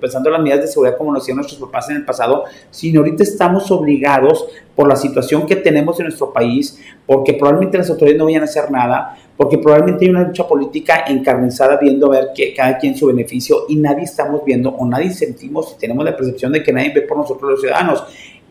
pensando 0.00 0.28
en 0.28 0.32
las 0.32 0.42
medidas 0.42 0.60
de 0.60 0.66
seguridad 0.68 0.96
como 0.96 1.12
lo 1.12 1.18
hacían 1.18 1.36
nuestros 1.36 1.60
papás 1.60 1.88
en 1.90 1.96
el 1.96 2.04
pasado, 2.04 2.44
sino 2.70 3.00
ahorita 3.00 3.22
estamos 3.22 3.70
obligados 3.70 4.46
por 4.76 4.88
la 4.88 4.96
situación 4.96 5.46
que 5.46 5.56
tenemos 5.56 5.98
en 6.00 6.06
nuestro 6.06 6.32
país, 6.32 6.78
porque 7.06 7.34
probablemente 7.34 7.78
las 7.78 7.90
autoridades 7.90 8.18
no 8.18 8.26
vayan 8.26 8.42
a 8.42 8.44
hacer 8.44 8.70
nada, 8.70 9.16
porque 9.38 9.56
probablemente 9.56 10.04
hay 10.04 10.10
una 10.10 10.24
lucha 10.24 10.48
política 10.48 11.04
encarnizada 11.06 11.78
viendo 11.80 12.08
a 12.08 12.16
ver 12.18 12.28
que 12.34 12.52
cada 12.52 12.76
quien 12.76 12.96
su 12.96 13.06
beneficio 13.06 13.66
y 13.68 13.76
nadie 13.76 14.02
estamos 14.02 14.44
viendo 14.44 14.70
o 14.70 14.84
nadie 14.84 15.12
sentimos 15.12 15.74
y 15.76 15.78
tenemos 15.78 16.04
la 16.04 16.16
percepción 16.16 16.50
de 16.52 16.60
que 16.60 16.72
nadie 16.72 16.92
ve 16.92 17.02
por 17.02 17.16
nosotros 17.16 17.52
los 17.52 17.60
ciudadanos. 17.60 18.02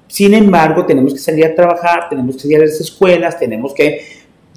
Sin 0.08 0.34
embargo, 0.34 0.86
tenemos 0.86 1.14
que 1.14 1.20
salir 1.20 1.46
a 1.46 1.54
trabajar, 1.54 2.08
tenemos 2.10 2.36
que 2.36 2.44
salir 2.44 2.58
a 2.60 2.62
las 2.62 2.80
escuelas, 2.80 3.38
tenemos 3.38 3.74
que 3.74 4.00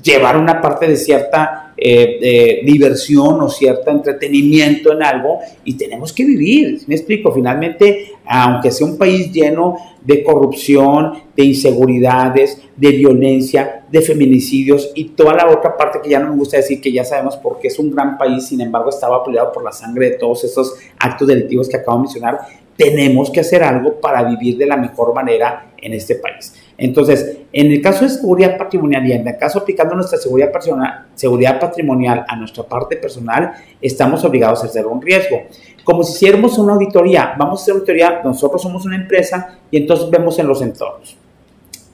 llevar 0.00 0.36
una 0.36 0.60
parte 0.60 0.86
de 0.86 0.96
cierta 0.96 1.74
eh, 1.76 2.60
diversión 2.64 3.40
o 3.40 3.48
cierto 3.48 3.90
entretenimiento 3.90 4.92
en 4.92 5.02
algo 5.02 5.40
y 5.64 5.74
tenemos 5.74 6.12
que 6.12 6.24
vivir. 6.24 6.82
¿Me 6.86 6.94
explico? 6.94 7.32
Finalmente, 7.32 8.12
aunque 8.24 8.70
sea 8.70 8.86
un 8.86 8.96
país 8.96 9.32
lleno 9.32 9.76
de 10.00 10.22
corrupción, 10.22 11.14
de 11.36 11.44
inseguridades, 11.44 12.62
de 12.76 12.90
violencia, 12.92 13.79
de 13.90 14.00
feminicidios 14.00 14.92
y 14.94 15.10
toda 15.10 15.34
la 15.34 15.48
otra 15.50 15.76
parte 15.76 16.00
que 16.02 16.10
ya 16.10 16.20
no 16.20 16.30
me 16.30 16.36
gusta 16.36 16.56
decir 16.56 16.80
que 16.80 16.92
ya 16.92 17.04
sabemos 17.04 17.36
porque 17.36 17.68
es 17.68 17.78
un 17.78 17.90
gran 17.90 18.16
país, 18.16 18.46
sin 18.46 18.60
embargo 18.60 18.90
estaba 18.90 19.24
peleado 19.24 19.52
por 19.52 19.64
la 19.64 19.72
sangre 19.72 20.10
de 20.10 20.16
todos 20.16 20.44
esos 20.44 20.74
actos 20.98 21.26
delictivos 21.26 21.68
que 21.68 21.76
acabo 21.76 21.98
de 21.98 22.02
mencionar, 22.02 22.38
tenemos 22.76 23.30
que 23.30 23.40
hacer 23.40 23.62
algo 23.62 24.00
para 24.00 24.22
vivir 24.22 24.56
de 24.56 24.66
la 24.66 24.76
mejor 24.76 25.14
manera 25.14 25.72
en 25.76 25.92
este 25.92 26.14
país. 26.14 26.54
Entonces, 26.78 27.38
en 27.52 27.70
el 27.70 27.82
caso 27.82 28.04
de 28.04 28.10
seguridad 28.10 28.56
patrimonial 28.56 29.06
y 29.06 29.12
en 29.12 29.28
el 29.28 29.36
caso 29.36 29.58
aplicando 29.58 29.94
nuestra 29.94 30.18
seguridad, 30.18 30.50
personal, 30.50 31.08
seguridad 31.14 31.60
patrimonial 31.60 32.24
a 32.26 32.36
nuestra 32.36 32.64
parte 32.64 32.96
personal, 32.96 33.52
estamos 33.82 34.24
obligados 34.24 34.62
a 34.62 34.66
hacer 34.66 34.86
un 34.86 35.02
riesgo. 35.02 35.42
Como 35.84 36.02
si 36.02 36.14
hiciéramos 36.14 36.56
una 36.56 36.72
auditoría, 36.72 37.34
vamos 37.38 37.60
a 37.60 37.62
hacer 37.64 37.74
auditoría, 37.74 38.22
nosotros 38.24 38.62
somos 38.62 38.86
una 38.86 38.96
empresa 38.96 39.58
y 39.70 39.76
entonces 39.76 40.08
vemos 40.08 40.38
en 40.38 40.46
los 40.46 40.62
entornos. 40.62 41.19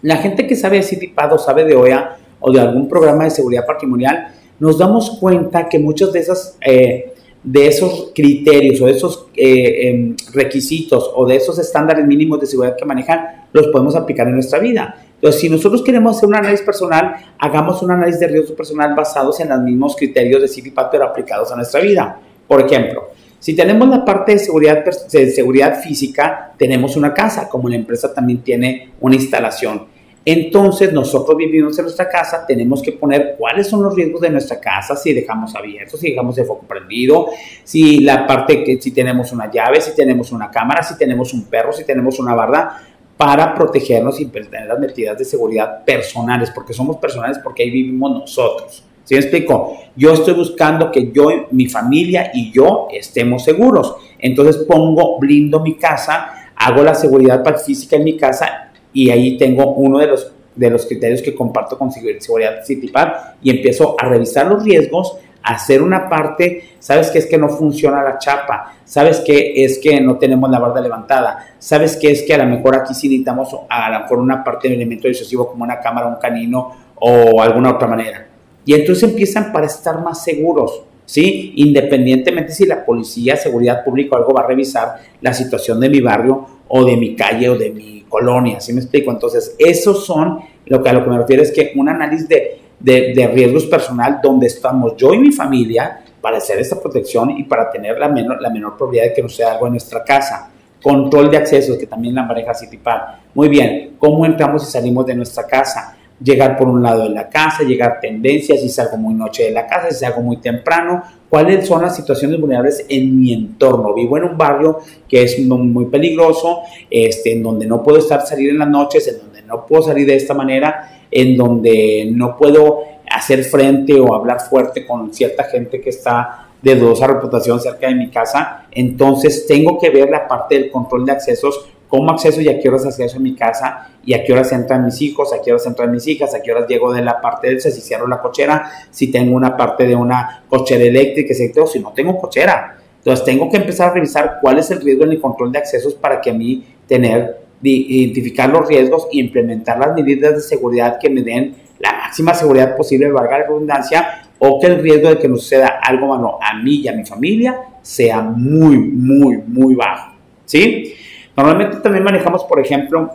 La 0.06 0.18
gente 0.18 0.46
que 0.46 0.54
sabe 0.54 0.76
de 0.76 0.84
CITIPAD 0.84 1.32
o 1.32 1.38
sabe 1.38 1.64
de 1.64 1.74
OEA 1.74 2.16
o 2.38 2.52
de 2.52 2.60
algún 2.60 2.88
programa 2.88 3.24
de 3.24 3.30
seguridad 3.30 3.66
patrimonial, 3.66 4.28
nos 4.60 4.78
damos 4.78 5.18
cuenta 5.18 5.68
que 5.68 5.80
muchas 5.80 6.12
de 6.12 6.20
esas... 6.20 6.56
Eh, 6.64 7.12
de 7.42 7.68
esos 7.68 8.10
criterios 8.12 8.80
o 8.80 8.86
de 8.86 8.92
esos 8.92 9.28
eh, 9.36 9.88
em, 9.88 10.16
requisitos 10.32 11.12
o 11.14 11.26
de 11.26 11.36
esos 11.36 11.56
estándares 11.60 12.04
mínimos 12.04 12.40
de 12.40 12.46
seguridad 12.46 12.74
que 12.76 12.84
manejan, 12.84 13.46
los 13.52 13.68
podemos 13.68 13.94
aplicar 13.94 14.26
en 14.26 14.34
nuestra 14.34 14.58
vida. 14.58 14.96
Entonces, 15.14 15.40
si 15.40 15.48
nosotros 15.48 15.82
queremos 15.82 16.16
hacer 16.16 16.28
un 16.28 16.34
análisis 16.34 16.66
personal, 16.66 17.14
hagamos 17.38 17.82
un 17.84 17.92
análisis 17.92 18.18
de 18.18 18.26
riesgo 18.26 18.56
personal 18.56 18.96
basados 18.96 19.38
en 19.38 19.50
los 19.50 19.60
mismos 19.60 19.94
criterios 19.94 20.42
de 20.42 20.48
CIFIPAT, 20.48 20.90
pero 20.90 21.04
aplicados 21.04 21.52
a 21.52 21.56
nuestra 21.56 21.80
vida. 21.80 22.18
Por 22.48 22.62
ejemplo, 22.62 23.10
si 23.38 23.54
tenemos 23.54 23.88
la 23.88 24.04
parte 24.04 24.32
de 24.32 25.30
seguridad 25.30 25.80
física, 25.80 26.52
tenemos 26.58 26.96
una 26.96 27.14
casa, 27.14 27.48
como 27.48 27.68
la 27.68 27.76
empresa 27.76 28.12
también 28.12 28.40
tiene 28.40 28.90
una 29.00 29.14
instalación. 29.14 29.95
Entonces, 30.28 30.92
nosotros 30.92 31.36
vivimos 31.36 31.78
en 31.78 31.84
nuestra 31.84 32.08
casa, 32.08 32.44
tenemos 32.44 32.82
que 32.82 32.90
poner 32.90 33.36
cuáles 33.38 33.68
son 33.68 33.84
los 33.84 33.94
riesgos 33.94 34.20
de 34.22 34.30
nuestra 34.30 34.58
casa, 34.58 34.96
si 34.96 35.14
dejamos 35.14 35.54
abierto, 35.54 35.96
si 35.96 36.10
dejamos 36.10 36.36
el 36.36 36.46
foco 36.46 36.66
prendido, 36.66 37.28
si 37.62 38.00
la 38.00 38.26
parte 38.26 38.64
que 38.64 38.82
si 38.82 38.90
tenemos 38.90 39.30
una 39.30 39.48
llave, 39.48 39.80
si 39.80 39.94
tenemos 39.94 40.32
una 40.32 40.50
cámara, 40.50 40.82
si 40.82 40.98
tenemos 40.98 41.32
un 41.32 41.44
perro, 41.44 41.72
si 41.72 41.84
tenemos 41.84 42.18
una 42.18 42.34
barda, 42.34 42.82
para 43.16 43.54
protegernos 43.54 44.20
y 44.20 44.26
tener 44.26 44.66
las 44.66 44.80
medidas 44.80 45.16
de 45.16 45.24
seguridad 45.24 45.84
personales, 45.84 46.50
porque 46.50 46.72
somos 46.72 46.96
personales 46.96 47.38
porque 47.38 47.62
ahí 47.62 47.70
vivimos 47.70 48.10
nosotros. 48.10 48.82
¿Sí 49.04 49.14
me 49.14 49.20
explico? 49.20 49.76
Yo 49.94 50.12
estoy 50.12 50.34
buscando 50.34 50.90
que 50.90 51.12
yo, 51.12 51.28
mi 51.52 51.68
familia 51.68 52.32
y 52.34 52.50
yo 52.50 52.88
estemos 52.92 53.44
seguros. 53.44 53.94
Entonces 54.18 54.56
pongo, 54.64 55.20
blindo 55.20 55.60
mi 55.60 55.76
casa, 55.76 56.50
hago 56.56 56.82
la 56.82 56.96
seguridad 56.96 57.44
física 57.64 57.94
en 57.94 58.02
mi 58.02 58.16
casa 58.16 58.65
y 58.96 59.10
ahí 59.10 59.36
tengo 59.36 59.74
uno 59.74 59.98
de 59.98 60.06
los, 60.06 60.32
de 60.54 60.70
los 60.70 60.86
criterios 60.86 61.20
que 61.20 61.34
comparto 61.34 61.76
con 61.76 61.92
Seguridad 61.92 62.64
CityPad 62.64 63.08
y 63.42 63.50
empiezo 63.50 63.94
a 63.98 64.08
revisar 64.08 64.46
los 64.46 64.64
riesgos, 64.64 65.18
a 65.42 65.52
hacer 65.52 65.82
una 65.82 66.08
parte, 66.08 66.62
sabes 66.78 67.10
que 67.10 67.18
es 67.18 67.26
que 67.26 67.36
no 67.36 67.50
funciona 67.50 68.02
la 68.02 68.16
chapa, 68.16 68.72
sabes 68.86 69.20
que 69.20 69.62
es 69.62 69.78
que 69.80 70.00
no 70.00 70.16
tenemos 70.16 70.48
la 70.48 70.58
barda 70.58 70.80
levantada, 70.80 71.46
sabes 71.58 71.98
que 71.98 72.10
es 72.10 72.22
que 72.22 72.32
a 72.32 72.38
lo 72.38 72.46
mejor 72.46 72.74
aquí 72.74 72.94
sí 72.94 73.08
necesitamos 73.08 73.54
a 73.68 73.90
lo 73.90 74.00
mejor 74.00 74.18
una 74.18 74.42
parte 74.42 74.68
de 74.68 74.76
elemento 74.76 75.08
disuasivo 75.08 75.46
como 75.46 75.64
una 75.64 75.78
cámara, 75.78 76.06
un 76.06 76.16
canino 76.16 76.72
o 76.94 77.42
alguna 77.42 77.72
otra 77.72 77.88
manera. 77.88 78.28
Y 78.64 78.72
entonces 78.72 79.10
empiezan 79.10 79.52
para 79.52 79.66
estar 79.66 80.02
más 80.02 80.24
seguros. 80.24 80.84
¿sí? 81.04 81.52
Independientemente 81.56 82.52
si 82.52 82.64
la 82.64 82.82
policía, 82.82 83.36
seguridad 83.36 83.84
pública 83.84 84.16
o 84.16 84.18
algo 84.20 84.32
va 84.32 84.40
a 84.40 84.46
revisar 84.46 85.00
la 85.20 85.34
situación 85.34 85.80
de 85.80 85.90
mi 85.90 86.00
barrio 86.00 86.55
o 86.68 86.84
de 86.84 86.96
mi 86.96 87.14
calle 87.14 87.48
o 87.48 87.56
de 87.56 87.70
mi 87.70 88.04
colonia, 88.08 88.60
¿sí 88.60 88.72
me 88.72 88.80
explico? 88.80 89.10
Entonces, 89.10 89.54
esos 89.58 90.04
son, 90.04 90.40
lo 90.66 90.82
que 90.82 90.88
a 90.88 90.92
lo 90.92 91.04
que 91.04 91.10
me 91.10 91.18
refiero 91.18 91.42
es 91.42 91.52
que 91.52 91.72
un 91.76 91.88
análisis 91.88 92.28
de, 92.28 92.60
de, 92.80 93.30
riesgos 93.32 93.66
personal 93.66 94.20
donde 94.22 94.46
estamos 94.46 94.96
yo 94.96 95.12
y 95.14 95.18
mi 95.18 95.32
familia 95.32 96.02
para 96.20 96.38
hacer 96.38 96.58
esta 96.58 96.80
protección 96.80 97.30
y 97.30 97.44
para 97.44 97.70
tener 97.70 97.98
la 97.98 98.08
menor, 98.08 98.40
la 98.40 98.50
menor 98.50 98.76
probabilidad 98.76 99.08
de 99.08 99.14
que 99.14 99.22
no 99.22 99.28
sea 99.28 99.52
algo 99.52 99.66
en 99.66 99.72
nuestra 99.72 100.02
casa. 100.04 100.50
Control 100.82 101.30
de 101.30 101.38
accesos, 101.38 101.78
que 101.78 101.86
también 101.86 102.14
la 102.14 102.22
maneja 102.22 102.54
Citipal. 102.54 103.20
Muy 103.34 103.48
bien, 103.48 103.96
¿cómo 103.98 104.24
entramos 104.26 104.68
y 104.68 104.70
salimos 104.70 105.06
de 105.06 105.14
nuestra 105.14 105.46
casa? 105.46 105.95
Llegar 106.22 106.56
por 106.56 106.68
un 106.68 106.82
lado 106.82 107.02
de 107.02 107.10
la 107.10 107.28
casa, 107.28 107.62
llegar 107.62 108.00
tendencias, 108.00 108.60
si 108.60 108.68
salgo 108.68 108.96
muy 108.96 109.14
noche 109.14 109.44
de 109.44 109.50
la 109.50 109.66
casa, 109.66 109.90
si 109.90 109.96
salgo 109.96 110.22
muy 110.22 110.38
temprano, 110.38 111.02
cuáles 111.28 111.66
son 111.66 111.82
las 111.82 111.94
situaciones 111.94 112.40
vulnerables 112.40 112.86
en 112.88 113.20
mi 113.20 113.34
entorno. 113.34 113.92
Vivo 113.92 114.16
en 114.16 114.24
un 114.24 114.38
barrio 114.38 114.78
que 115.08 115.22
es 115.22 115.38
muy 115.38 115.86
peligroso, 115.86 116.60
este, 116.90 117.32
en 117.32 117.42
donde 117.42 117.66
no 117.66 117.82
puedo 117.82 117.98
estar 117.98 118.26
salir 118.26 118.50
en 118.50 118.58
las 118.58 118.68
noches, 118.68 119.06
en 119.08 119.18
donde 119.18 119.42
no 119.42 119.66
puedo 119.66 119.82
salir 119.82 120.06
de 120.06 120.16
esta 120.16 120.32
manera, 120.32 121.02
en 121.10 121.36
donde 121.36 122.08
no 122.12 122.36
puedo 122.36 122.80
hacer 123.10 123.44
frente 123.44 123.98
o 124.00 124.14
hablar 124.14 124.40
fuerte 124.40 124.86
con 124.86 125.12
cierta 125.12 125.44
gente 125.44 125.80
que 125.80 125.90
está 125.90 126.48
de 126.62 126.74
dudosa 126.74 127.06
reputación 127.06 127.60
cerca 127.60 127.88
de 127.88 127.94
mi 127.94 128.10
casa. 128.10 128.66
Entonces 128.72 129.46
tengo 129.46 129.78
que 129.78 129.90
ver 129.90 130.10
la 130.10 130.26
parte 130.26 130.58
del 130.58 130.70
control 130.70 131.04
de 131.06 131.12
accesos 131.12 131.68
cómo 131.88 132.10
acceso 132.10 132.40
y 132.40 132.48
a 132.48 132.58
qué 132.58 132.68
horas 132.68 132.86
acceso 132.86 133.16
en 133.16 133.22
mi 133.22 133.34
casa 133.34 133.88
y 134.04 134.14
a 134.14 134.24
qué 134.24 134.32
horas 134.32 134.52
entran 134.52 134.84
mis 134.84 135.00
hijos, 135.02 135.32
a 135.32 135.42
qué 135.42 135.52
horas 135.52 135.66
entran 135.66 135.90
mis 135.90 136.06
hijas, 136.06 136.34
a 136.34 136.42
qué 136.42 136.52
horas 136.52 136.66
llego 136.68 136.92
de 136.92 137.02
la 137.02 137.20
parte 137.20 137.48
del 137.48 137.60
si 137.60 137.70
cierro 137.80 138.06
la 138.06 138.20
cochera, 138.20 138.70
si 138.90 139.10
tengo 139.10 139.36
una 139.36 139.56
parte 139.56 139.86
de 139.86 139.94
una 139.94 140.44
cochera 140.48 140.84
eléctrica, 140.84 141.34
o 141.62 141.66
si 141.66 141.80
no 141.80 141.92
tengo 141.92 142.18
cochera. 142.18 142.78
Entonces 142.98 143.24
tengo 143.24 143.50
que 143.50 143.56
empezar 143.56 143.90
a 143.90 143.94
revisar 143.94 144.38
cuál 144.40 144.58
es 144.58 144.70
el 144.70 144.80
riesgo 144.80 145.04
en 145.04 145.12
el 145.12 145.20
control 145.20 145.52
de 145.52 145.58
accesos 145.58 145.94
para 145.94 146.20
que 146.20 146.30
a 146.30 146.34
mí 146.34 146.64
tener, 146.88 147.40
identificar 147.62 148.48
los 148.50 148.66
riesgos 148.66 149.06
e 149.12 149.18
implementar 149.18 149.78
las 149.78 149.94
medidas 149.94 150.34
de 150.34 150.40
seguridad 150.40 150.98
que 150.98 151.08
me 151.08 151.22
den 151.22 151.54
la 151.78 151.92
máxima 151.92 152.34
seguridad 152.34 152.76
posible, 152.76 153.10
valga 153.10 153.38
la 153.38 153.44
redundancia, 153.44 154.22
o 154.38 154.60
que 154.60 154.66
el 154.66 154.82
riesgo 154.82 155.08
de 155.08 155.18
que 155.18 155.28
nos 155.28 155.42
suceda 155.42 155.80
algo 155.82 156.08
malo 156.08 156.38
a 156.42 156.54
mí 156.58 156.80
y 156.80 156.88
a 156.88 156.92
mi 156.92 157.04
familia 157.04 157.58
sea 157.82 158.22
muy, 158.22 158.76
muy, 158.76 159.38
muy 159.46 159.74
bajo. 159.74 160.14
¿Sí? 160.44 160.94
Normalmente 161.36 161.78
también 161.78 162.04
manejamos, 162.04 162.44
por 162.44 162.60
ejemplo, 162.60 163.10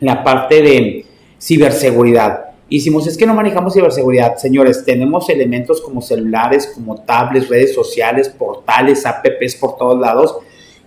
la 0.00 0.22
parte 0.22 0.62
de 0.62 1.06
ciberseguridad. 1.40 2.46
Hicimos, 2.68 3.06
es 3.06 3.16
que 3.16 3.26
no 3.26 3.34
manejamos 3.34 3.74
ciberseguridad, 3.74 4.36
señores, 4.36 4.84
tenemos 4.84 5.30
elementos 5.30 5.80
como 5.80 6.02
celulares, 6.02 6.72
como 6.74 6.96
tablets, 6.96 7.48
redes 7.48 7.74
sociales, 7.74 8.28
portales, 8.28 9.06
apps 9.06 9.54
por 9.54 9.76
todos 9.76 10.00
lados 10.00 10.36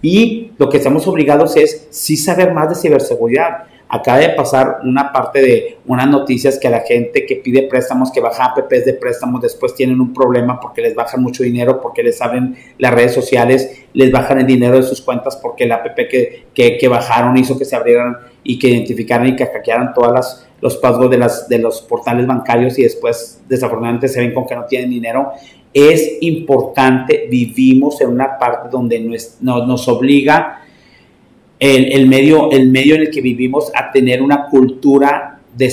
y 0.02 0.52
lo 0.58 0.70
que 0.70 0.78
estamos 0.78 1.08
obligados 1.08 1.56
es 1.58 1.88
sí 1.90 2.18
saber 2.18 2.54
más 2.54 2.70
de 2.70 2.76
ciberseguridad. 2.76 3.69
Acaba 3.92 4.20
de 4.20 4.30
pasar 4.30 4.82
una 4.84 5.12
parte 5.12 5.42
de 5.42 5.78
unas 5.88 6.08
noticias 6.08 6.60
que 6.60 6.68
a 6.68 6.72
la 6.72 6.82
gente 6.82 7.26
que 7.26 7.38
pide 7.38 7.64
préstamos, 7.64 8.12
que 8.12 8.22
baja 8.22 8.46
apps 8.46 8.86
de 8.86 8.94
préstamos, 8.94 9.42
después 9.42 9.74
tienen 9.74 10.00
un 10.00 10.14
problema 10.14 10.60
porque 10.60 10.84
les 10.84 10.94
bajan 10.94 11.24
mucho 11.24 11.42
dinero, 11.42 11.82
porque 11.82 12.04
les 12.04 12.22
abren 12.22 12.56
las 12.78 12.94
redes 12.94 13.16
sociales, 13.16 13.88
les 13.94 14.12
bajan 14.12 14.42
el 14.42 14.46
dinero 14.46 14.76
de 14.76 14.84
sus 14.84 15.02
cuentas 15.02 15.38
porque 15.38 15.66
la 15.66 15.78
app 15.78 15.96
que, 15.96 16.46
que, 16.54 16.88
bajaron 16.88 17.36
hizo 17.36 17.58
que 17.58 17.66
se 17.66 17.76
abrieran 17.76 18.16
y 18.44 18.60
que 18.60 18.68
identificaran 18.68 19.26
y 19.26 19.36
que 19.36 19.48
hackearan 19.48 19.92
todas 19.96 20.48
los 20.62 20.78
pagos 20.78 21.10
de, 21.10 21.18
las, 21.18 21.50
de 21.50 21.58
los 21.58 21.82
portales 21.82 22.28
bancarios 22.28 22.78
y 22.78 22.84
después 22.84 23.42
desafortunadamente 23.50 24.08
se 24.08 24.20
ven 24.20 24.36
con 24.36 24.46
que 24.46 24.56
no 24.56 24.66
tienen 24.66 24.92
dinero. 24.92 25.32
Es 25.74 26.18
importante, 26.22 27.28
vivimos 27.28 28.00
en 28.02 28.10
una 28.10 28.38
parte 28.38 28.70
donde 28.70 29.00
nos, 29.00 29.42
nos 29.42 29.88
obliga 29.88 30.62
el, 31.60 32.08
medio, 32.08 32.52
el 32.52 32.70
medio 32.70 32.96
en 32.96 33.02
el 33.02 33.12
que 33.12 33.22
vivimos 33.22 33.72
a 33.76 33.92
tener 33.92 34.22
una 34.22 34.48
cultura 34.48 35.40
de, 35.56 35.68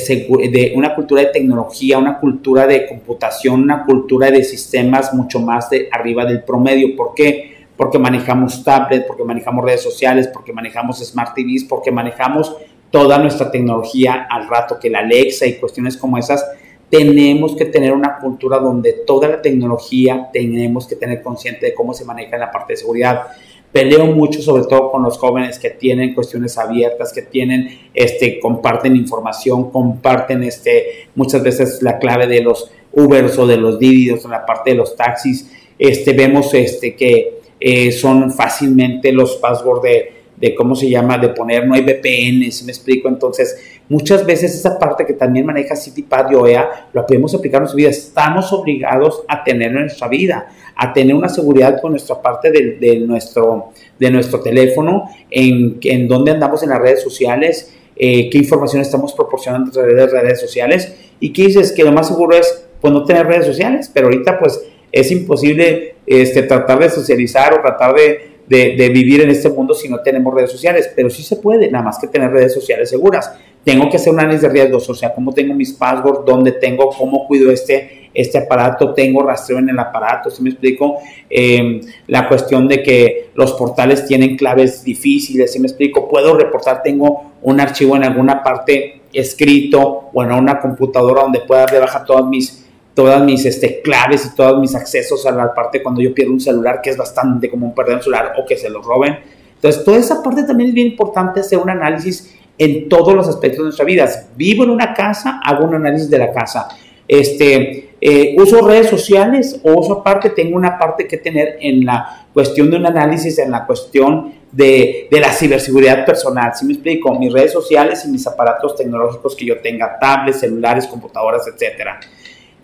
de, 0.51 0.73
una 0.75 0.95
cultura 0.95 1.23
de 1.23 1.29
tecnología, 1.29 1.99
una 1.99 2.19
cultura 2.19 2.67
de 2.67 2.87
computación, 2.89 3.63
una 3.63 3.85
cultura 3.85 4.31
de 4.31 4.43
sistemas 4.43 5.15
mucho 5.15 5.39
más 5.39 5.71
de 5.71 5.89
arriba 5.93 6.25
del 6.25 6.43
promedio. 6.43 6.97
¿Por 6.97 7.15
qué? 7.15 7.67
Porque 7.77 7.99
manejamos 7.99 8.65
tablets, 8.65 9.05
porque 9.07 9.23
manejamos 9.23 9.65
redes 9.65 9.83
sociales, 9.83 10.29
porque 10.29 10.53
manejamos 10.53 10.99
smart 10.99 11.35
TVs, 11.37 11.65
porque 11.65 11.93
manejamos 11.93 12.57
toda 12.91 13.19
nuestra 13.19 13.51
tecnología 13.51 14.27
al 14.29 14.49
rato 14.49 14.79
que 14.81 14.91
la 14.91 15.01
Alexa 15.01 15.47
y 15.47 15.55
cuestiones 15.55 15.97
como 15.97 16.19
esas. 16.19 16.45
Tenemos 16.91 17.55
que 17.57 17.67
tener 17.67 17.93
una 17.93 18.17
cultura 18.19 18.59
donde 18.59 18.93
toda 19.07 19.29
la 19.29 19.43
tecnología 19.43 20.31
tenemos 20.33 20.87
que 20.87 20.97
tener 20.97 21.23
consciente 21.23 21.67
de 21.67 21.75
cómo 21.75 21.93
se 21.93 22.05
maneja 22.05 22.37
en 22.37 22.41
la 22.41 22.51
parte 22.51 22.73
de 22.73 22.77
seguridad 22.79 23.27
peleo 23.73 24.07
mucho 24.07 24.41
sobre 24.43 24.65
todo 24.65 24.91
con 24.91 25.03
los 25.03 25.19
jóvenes 25.19 25.59
que 25.59 25.71
tienen 25.71 26.15
cuestiones 26.15 26.57
abiertas, 26.59 27.13
que 27.13 27.23
tienen, 27.23 27.79
este, 27.93 28.41
comparten 28.41 28.97
información, 28.97 29.71
comparten 29.71 30.43
este, 30.43 31.09
muchas 31.15 31.43
veces 31.43 31.83
la 31.83 31.99
clave 31.99 32.27
de 32.27 32.43
los 32.43 32.71
Ubers 32.93 33.39
o 33.39 33.47
de 33.47 33.57
los 33.57 33.79
Dividos 33.79 34.25
en 34.25 34.31
la 34.31 34.47
parte 34.47 34.71
de 34.71 34.77
los 34.77 34.97
taxis. 34.97 35.51
Este, 35.79 36.13
vemos 36.13 36.55
este, 36.55 36.97
que 36.97 37.41
eh, 37.61 37.93
son 37.93 38.33
fácilmente 38.33 39.13
los 39.13 39.37
passwords 39.37 39.83
de, 39.83 40.16
de, 40.37 40.55
¿cómo 40.55 40.75
se 40.75 40.89
llama?, 40.89 41.19
de 41.19 41.31
poner, 41.31 41.67
no 41.67 41.75
hay 41.75 41.83
VPN, 41.83 42.51
si 42.51 42.65
me 42.65 42.73
explico. 42.73 43.09
Entonces, 43.09 43.81
muchas 43.89 44.25
veces 44.25 44.55
esa 44.55 44.79
parte 44.79 45.07
que 45.07 45.15
también 45.15 45.47
maneja 45.47 45.77
CityPad 45.77 46.31
y 46.31 46.35
OEA, 46.35 46.89
lo 46.93 47.07
podemos 47.07 47.35
aplicar 47.35 47.59
en 47.59 47.63
nuestra 47.63 47.77
vida. 47.77 47.91
Estamos 47.91 48.53
obligados 48.53 49.23
a 49.29 49.43
tenerlo 49.45 49.79
en 49.79 49.87
nuestra 49.87 50.09
vida 50.09 50.49
a 50.77 50.93
tener 50.93 51.15
una 51.15 51.29
seguridad 51.29 51.81
con 51.81 51.93
nuestra 51.93 52.21
parte 52.21 52.51
de, 52.51 53.01
nuestro, 53.01 53.71
de 53.99 54.11
nuestro 54.11 54.41
teléfono, 54.41 55.09
en, 55.31 55.79
en 55.83 56.07
dónde 56.07 56.33
andamos 56.33 56.63
en 56.63 56.69
las 56.69 56.81
redes 56.81 57.03
sociales, 57.03 57.75
eh, 57.97 58.29
qué 58.29 58.39
información 58.39 58.83
estamos 58.83 59.15
proporcionando 59.15 59.71
a 59.71 59.73
través 59.73 59.97
de 59.97 60.21
redes 60.21 60.41
sociales 60.41 60.95
y 61.19 61.33
qué 61.33 61.47
dices 61.47 61.73
que 61.73 61.83
lo 61.83 61.93
más 61.93 62.09
seguro 62.09 62.37
es 62.37 62.67
pues 62.79 62.93
no 62.93 63.05
tener 63.05 63.27
redes 63.27 63.47
sociales, 63.47 63.91
pero 63.93 64.09
ahorita 64.09 64.39
pues 64.39 64.63
es 64.93 65.11
imposible 65.11 65.95
este, 66.07 66.43
tratar 66.43 66.79
de 66.79 66.91
socializar 66.91 67.55
o 67.55 67.63
tratar 67.63 67.95
de, 67.95 68.36
de, 68.49 68.91
vivir 68.93 69.23
en 69.23 69.31
este 69.31 69.49
mundo 69.49 69.75
si 69.75 69.89
no 69.89 70.01
tenemos 70.01 70.33
redes 70.35 70.53
sociales, 70.53 70.91
pero 70.95 71.11
sí 71.11 71.23
se 71.23 71.37
puede, 71.37 71.71
nada 71.71 71.85
más 71.85 71.99
que 71.99 72.07
tener 72.07 72.31
redes 72.31 72.55
sociales 72.55 72.91
seguras. 72.91 73.33
Tengo 73.65 73.91
que 73.91 73.97
hacer 73.97 74.13
un 74.13 74.21
análisis 74.21 74.43
de 74.43 74.49
riesgos, 74.49 74.89
o 74.89 74.95
sea, 74.95 75.13
cómo 75.13 75.33
tengo 75.33 75.55
mis 75.55 75.73
passwords, 75.73 76.25
dónde 76.25 76.53
tengo, 76.53 76.91
cómo 76.91 77.27
cuido 77.27 77.51
este 77.51 78.07
este 78.17 78.39
aparato, 78.39 78.95
tengo 78.95 79.23
rastreo 79.23 79.59
en 79.59 79.69
el 79.69 79.79
aparato, 79.79 80.31
¿sí 80.31 80.43
me 80.43 80.51
explico? 80.51 80.99
Em, 81.29 81.83
la 82.07 82.27
cuestión 82.27 82.67
de 82.67 82.83
que 82.83 83.31
los 83.35 83.53
portales 83.53 84.07
tienen 84.07 84.37
claves 84.37 84.83
difíciles, 84.83 85.53
¿sí 85.53 85.61
me 85.61 85.67
explico? 85.67 86.09
Puedo 86.09 86.35
reportar, 86.35 86.83
tengo 86.83 87.35
un 87.43 87.61
archivo 87.61 87.95
en 87.95 88.05
alguna 88.05 88.43
parte 88.43 89.03
escrito 89.13 90.11
o 90.13 90.23
en 90.23 90.33
una 90.33 90.61
computadora 90.61 91.23
donde 91.23 91.41
pueda 91.41 91.63
darle 91.63 91.81
baja 91.81 92.05
todas 92.05 92.25
mis 92.25 92.66
todas 92.97 93.23
mis 93.23 93.45
este, 93.45 93.83
claves 93.83 94.25
y 94.25 94.35
todos 94.35 94.59
mis 94.59 94.75
accesos 94.75 95.27
a 95.27 95.31
la 95.31 95.53
parte 95.53 95.83
cuando 95.83 96.01
yo 96.01 96.15
pierdo 96.15 96.33
un 96.33 96.41
celular, 96.41 96.81
que 96.83 96.89
es 96.89 96.97
bastante 96.97 97.51
común 97.51 97.75
perder 97.75 97.97
un 97.97 98.03
celular 98.03 98.33
o 98.39 98.47
que 98.47 98.57
se 98.57 98.71
lo 98.71 98.81
roben. 98.81 99.19
Entonces, 99.55 99.85
toda 99.85 99.99
esa 99.99 100.23
parte 100.23 100.45
también 100.45 100.71
es 100.71 100.75
bien 100.75 100.87
importante 100.87 101.41
hacer 101.41 101.59
un 101.59 101.69
análisis 101.69 102.35
en 102.57 102.89
todos 102.89 103.15
los 103.15 103.29
aspectos 103.29 103.59
de 103.59 103.65
nuestra 103.65 103.85
vida. 103.85 104.09
Vivo 104.35 104.65
en 104.65 104.71
una 104.71 104.95
casa, 104.95 105.41
hago 105.45 105.67
un 105.67 105.75
análisis 105.75 106.09
de 106.09 106.19
la 106.19 106.33
casa. 106.33 106.69
Este, 107.07 107.91
eh, 108.01 108.35
uso 108.39 108.67
redes 108.67 108.89
sociales 108.89 109.61
o 109.63 109.75
uso 109.75 110.01
aparte, 110.01 110.31
tengo 110.31 110.57
una 110.57 110.79
parte 110.79 111.07
que 111.07 111.19
tener 111.19 111.59
en 111.61 111.85
la 111.85 112.29
cuestión 112.33 112.71
de 112.71 112.79
un 112.79 112.87
análisis, 112.87 113.39
en 113.39 113.51
la 113.51 113.67
cuestión 113.67 114.33
de, 114.51 115.07
de 115.11 115.21
la 115.21 115.35
ciberseguridad 115.35 116.07
personal. 116.07 116.55
Si 116.55 116.65
me 116.65 116.73
explico, 116.73 117.15
mis 117.19 117.31
redes 117.31 117.53
sociales 117.53 118.07
y 118.07 118.09
mis 118.09 118.27
aparatos 118.27 118.75
tecnológicos 118.75 119.37
que 119.37 119.45
yo 119.45 119.59
tenga, 119.59 119.99
tablets, 119.99 120.41
celulares, 120.41 120.87
computadoras, 120.87 121.47
etcétera. 121.47 122.01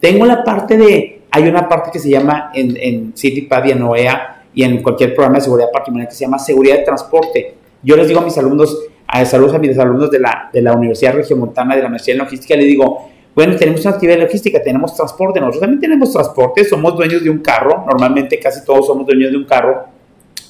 Tengo 0.03 0.27
la 0.27 0.43
parte 0.43 0.77
de, 0.77 1.21
hay 1.31 1.45
una 1.45 1.69
parte 1.69 1.93
que 1.93 2.01
se 2.01 2.11
llama 2.11 2.51
en, 2.53 2.77
en 2.77 3.17
CityPad 3.17 3.67
y 3.67 3.71
en 3.71 3.83
OEA 3.83 4.43
y 4.53 4.65
en 4.65 4.83
cualquier 4.83 5.15
programa 5.15 5.39
de 5.39 5.43
seguridad 5.43 5.69
patrimonial 5.73 6.09
que 6.09 6.15
se 6.17 6.25
llama 6.25 6.41
seguridad 6.41 6.79
de 6.79 6.83
transporte. 6.83 7.55
Yo 7.85 7.97
les 7.97 8.09
digo 8.09 8.19
a 8.19 8.25
mis 8.25 8.37
alumnos, 8.37 8.77
a 9.07 9.25
saludos 9.25 9.55
a 9.55 9.59
mis 9.61 9.79
alumnos 9.79 10.11
de 10.11 10.19
la, 10.19 10.51
de 10.53 10.61
la 10.61 10.73
Universidad 10.73 11.15
Regiomontana 11.15 11.77
de 11.77 11.83
la 11.83 11.89
Maestría 11.89 12.15
en 12.15 12.19
Logística, 12.19 12.57
les 12.57 12.67
digo, 12.67 13.11
bueno, 13.33 13.55
tenemos 13.55 13.81
una 13.83 13.95
actividad 13.95 14.19
logística, 14.19 14.61
tenemos 14.61 14.93
transporte, 14.97 15.39
nosotros 15.39 15.61
también 15.61 15.81
tenemos 15.81 16.13
transporte, 16.13 16.65
somos 16.65 16.97
dueños 16.97 17.23
de 17.23 17.31
un 17.31 17.39
carro, 17.39 17.85
normalmente 17.89 18.41
casi 18.41 18.65
todos 18.65 18.89
somos 18.89 19.07
dueños 19.07 19.31
de 19.31 19.37
un 19.37 19.45
carro, 19.45 19.85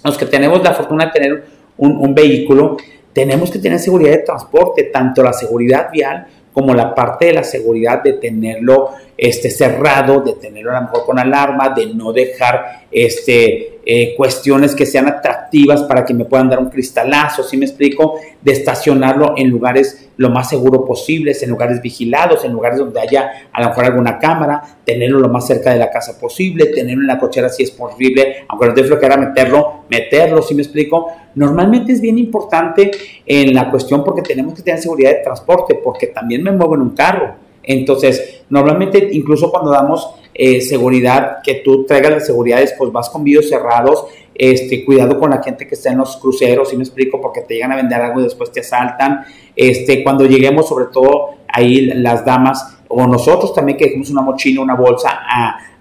los 0.03 0.17
que 0.17 0.25
tenemos 0.25 0.63
la 0.65 0.73
fortuna 0.73 1.05
de 1.05 1.11
tener 1.13 1.45
un 1.77 2.15
vehículo, 2.15 2.79
tenemos 3.13 3.51
que 3.51 3.59
tener 3.59 3.79
seguridad 3.79 4.13
de 4.13 4.19
transporte, 4.23 4.85
tanto 4.85 5.23
la 5.23 5.35
seguridad 5.35 5.91
vial 5.93 6.27
como 6.53 6.75
la 6.75 6.95
parte 6.95 7.27
de 7.27 7.33
la 7.35 7.45
seguridad 7.45 8.03
de 8.03 8.15
tenerlo 8.15 8.91
este, 9.23 9.51
cerrado, 9.51 10.21
de 10.21 10.33
tenerlo 10.33 10.73
a 10.73 10.81
lo 10.81 10.83
mejor 10.83 11.07
con 11.07 11.17
alarma, 11.17 11.69
de 11.69 11.87
no 11.95 12.13
dejar 12.13 12.87
este, 12.91 13.79
eh, 13.87 14.15
cuestiones 14.17 14.75
que 14.75 14.85
sean 14.85 15.07
atractivas 15.07 15.85
para 15.85 16.05
que 16.05 16.13
me 16.13 16.25
puedan 16.25 16.51
dar 16.51 16.59
un 16.59 16.69
cristalazo, 16.69 17.45
si 17.45 17.57
me 17.57 17.65
explico, 17.67 18.17
de 18.41 18.51
estacionarlo 18.51 19.35
en 19.37 19.49
lugares 19.49 20.11
lo 20.17 20.29
más 20.31 20.49
seguro 20.49 20.85
posible, 20.85 21.37
en 21.41 21.51
lugares 21.51 21.81
vigilados, 21.81 22.45
en 22.45 22.53
lugares 22.53 22.81
donde 22.81 22.99
haya 22.99 23.31
a 23.53 23.63
lo 23.63 23.69
mejor 23.69 23.85
alguna 23.85 24.19
cámara, 24.19 24.61
tenerlo 24.85 25.21
lo 25.21 25.29
más 25.29 25.47
cerca 25.47 25.73
de 25.73 25.79
la 25.79 25.89
casa 25.89 26.19
posible, 26.19 26.67
tenerlo 26.67 27.03
en 27.03 27.07
la 27.07 27.21
cochera 27.21 27.49
si 27.49 27.63
es 27.63 27.71
posible, 27.71 28.45
aunque 28.49 28.67
no 28.67 28.75
te 28.75 29.07
era 29.07 29.17
meterlo, 29.17 29.85
meterlo, 29.89 30.43
si 30.43 30.57
me 30.57 30.63
explico. 30.63 31.13
Normalmente 31.37 31.93
es 31.93 32.01
bien 32.01 32.19
importante 32.19 32.91
en 33.25 33.55
la 33.55 33.71
cuestión 33.71 34.03
porque 34.03 34.23
tenemos 34.23 34.55
que 34.55 34.63
tener 34.63 34.81
seguridad 34.81 35.11
de 35.11 35.23
transporte, 35.23 35.77
porque 35.77 36.09
también 36.09 36.43
me 36.43 36.51
muevo 36.51 36.75
en 36.75 36.81
un 36.81 36.91
carro. 36.91 37.37
Entonces, 37.63 38.42
normalmente 38.53 39.09
incluso 39.13 39.51
cuando 39.51 39.71
damos 39.71 40.11
eh, 40.35 40.61
seguridad, 40.61 41.39
que 41.43 41.63
tú 41.65 41.87
traigas 41.87 42.13
las 42.13 42.27
seguridades, 42.27 42.75
pues 42.77 42.93
vas 42.93 43.09
con 43.09 43.25
vídeos 43.25 43.49
cerrados, 43.49 44.05
este, 44.35 44.85
cuidado 44.85 45.19
con 45.19 45.31
la 45.31 45.43
gente 45.43 45.67
que 45.67 45.75
está 45.75 45.91
en 45.91 45.97
los 45.97 46.19
cruceros, 46.19 46.69
si 46.69 46.77
me 46.77 46.83
explico, 46.83 47.19
porque 47.19 47.41
te 47.41 47.55
llegan 47.55 47.73
a 47.73 47.77
vender 47.77 47.99
algo 48.03 48.21
y 48.21 48.25
después 48.25 48.53
te 48.53 48.61
asaltan. 48.61 49.25
Este, 49.57 50.05
cuando 50.05 50.27
lleguemos, 50.27 50.69
sobre 50.69 50.87
todo 50.93 51.31
ahí 51.49 51.87
las 51.87 52.27
damas 52.27 52.77
o 52.89 53.07
nosotros 53.07 53.55
también 53.55 53.79
que 53.79 53.87
dejemos 53.87 54.11
una 54.11 54.21
mochila, 54.21 54.61
una 54.61 54.75
bolsa 54.75 55.23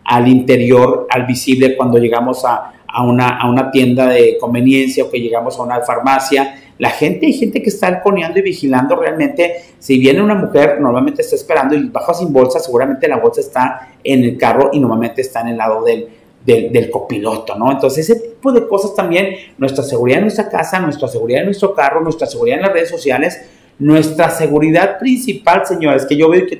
al 0.05 0.27
interior, 0.29 1.07
al 1.09 1.25
visible 1.25 1.75
cuando 1.75 1.97
llegamos 1.97 2.45
a, 2.45 2.71
a, 2.87 3.03
una, 3.03 3.37
a 3.37 3.49
una 3.49 3.69
tienda 3.69 4.07
de 4.07 4.37
conveniencia 4.39 5.03
o 5.03 5.11
que 5.11 5.19
llegamos 5.19 5.59
a 5.59 5.63
una 5.63 5.81
farmacia 5.81 6.55
la 6.81 6.89
gente, 6.89 7.27
hay 7.27 7.33
gente 7.33 7.61
que 7.61 7.69
está 7.69 7.85
halconeando 7.85 8.39
y 8.39 8.41
vigilando 8.41 8.95
realmente. 8.95 9.65
Si 9.77 9.99
viene 9.99 10.19
una 10.19 10.33
mujer, 10.33 10.81
normalmente 10.81 11.21
está 11.21 11.35
esperando 11.35 11.75
y 11.75 11.87
baja 11.89 12.11
sin 12.15 12.33
bolsa, 12.33 12.59
seguramente 12.59 13.07
la 13.07 13.17
bolsa 13.17 13.39
está 13.39 13.89
en 14.03 14.23
el 14.23 14.35
carro 14.35 14.71
y 14.73 14.79
normalmente 14.79 15.21
está 15.21 15.41
en 15.41 15.49
el 15.49 15.57
lado 15.57 15.83
del, 15.83 16.09
del, 16.43 16.89
copiloto, 16.89 17.53
¿no? 17.53 17.71
Entonces, 17.71 18.09
ese 18.09 18.19
tipo 18.19 18.51
de 18.51 18.67
cosas 18.67 18.95
también, 18.95 19.35
nuestra 19.59 19.83
seguridad 19.83 20.17
en 20.17 20.23
nuestra 20.23 20.49
casa, 20.49 20.79
nuestra 20.79 21.07
seguridad 21.07 21.41
en 21.41 21.45
nuestro 21.45 21.75
carro, 21.75 22.01
nuestra 22.01 22.25
seguridad 22.25 22.57
en 22.57 22.63
las 22.63 22.73
redes 22.73 22.89
sociales, 22.89 23.39
nuestra 23.77 24.31
seguridad 24.31 24.97
principal, 24.97 25.67
señores, 25.67 26.07
que 26.07 26.17
yo 26.17 26.31
veo 26.31 26.47
que 26.47 26.59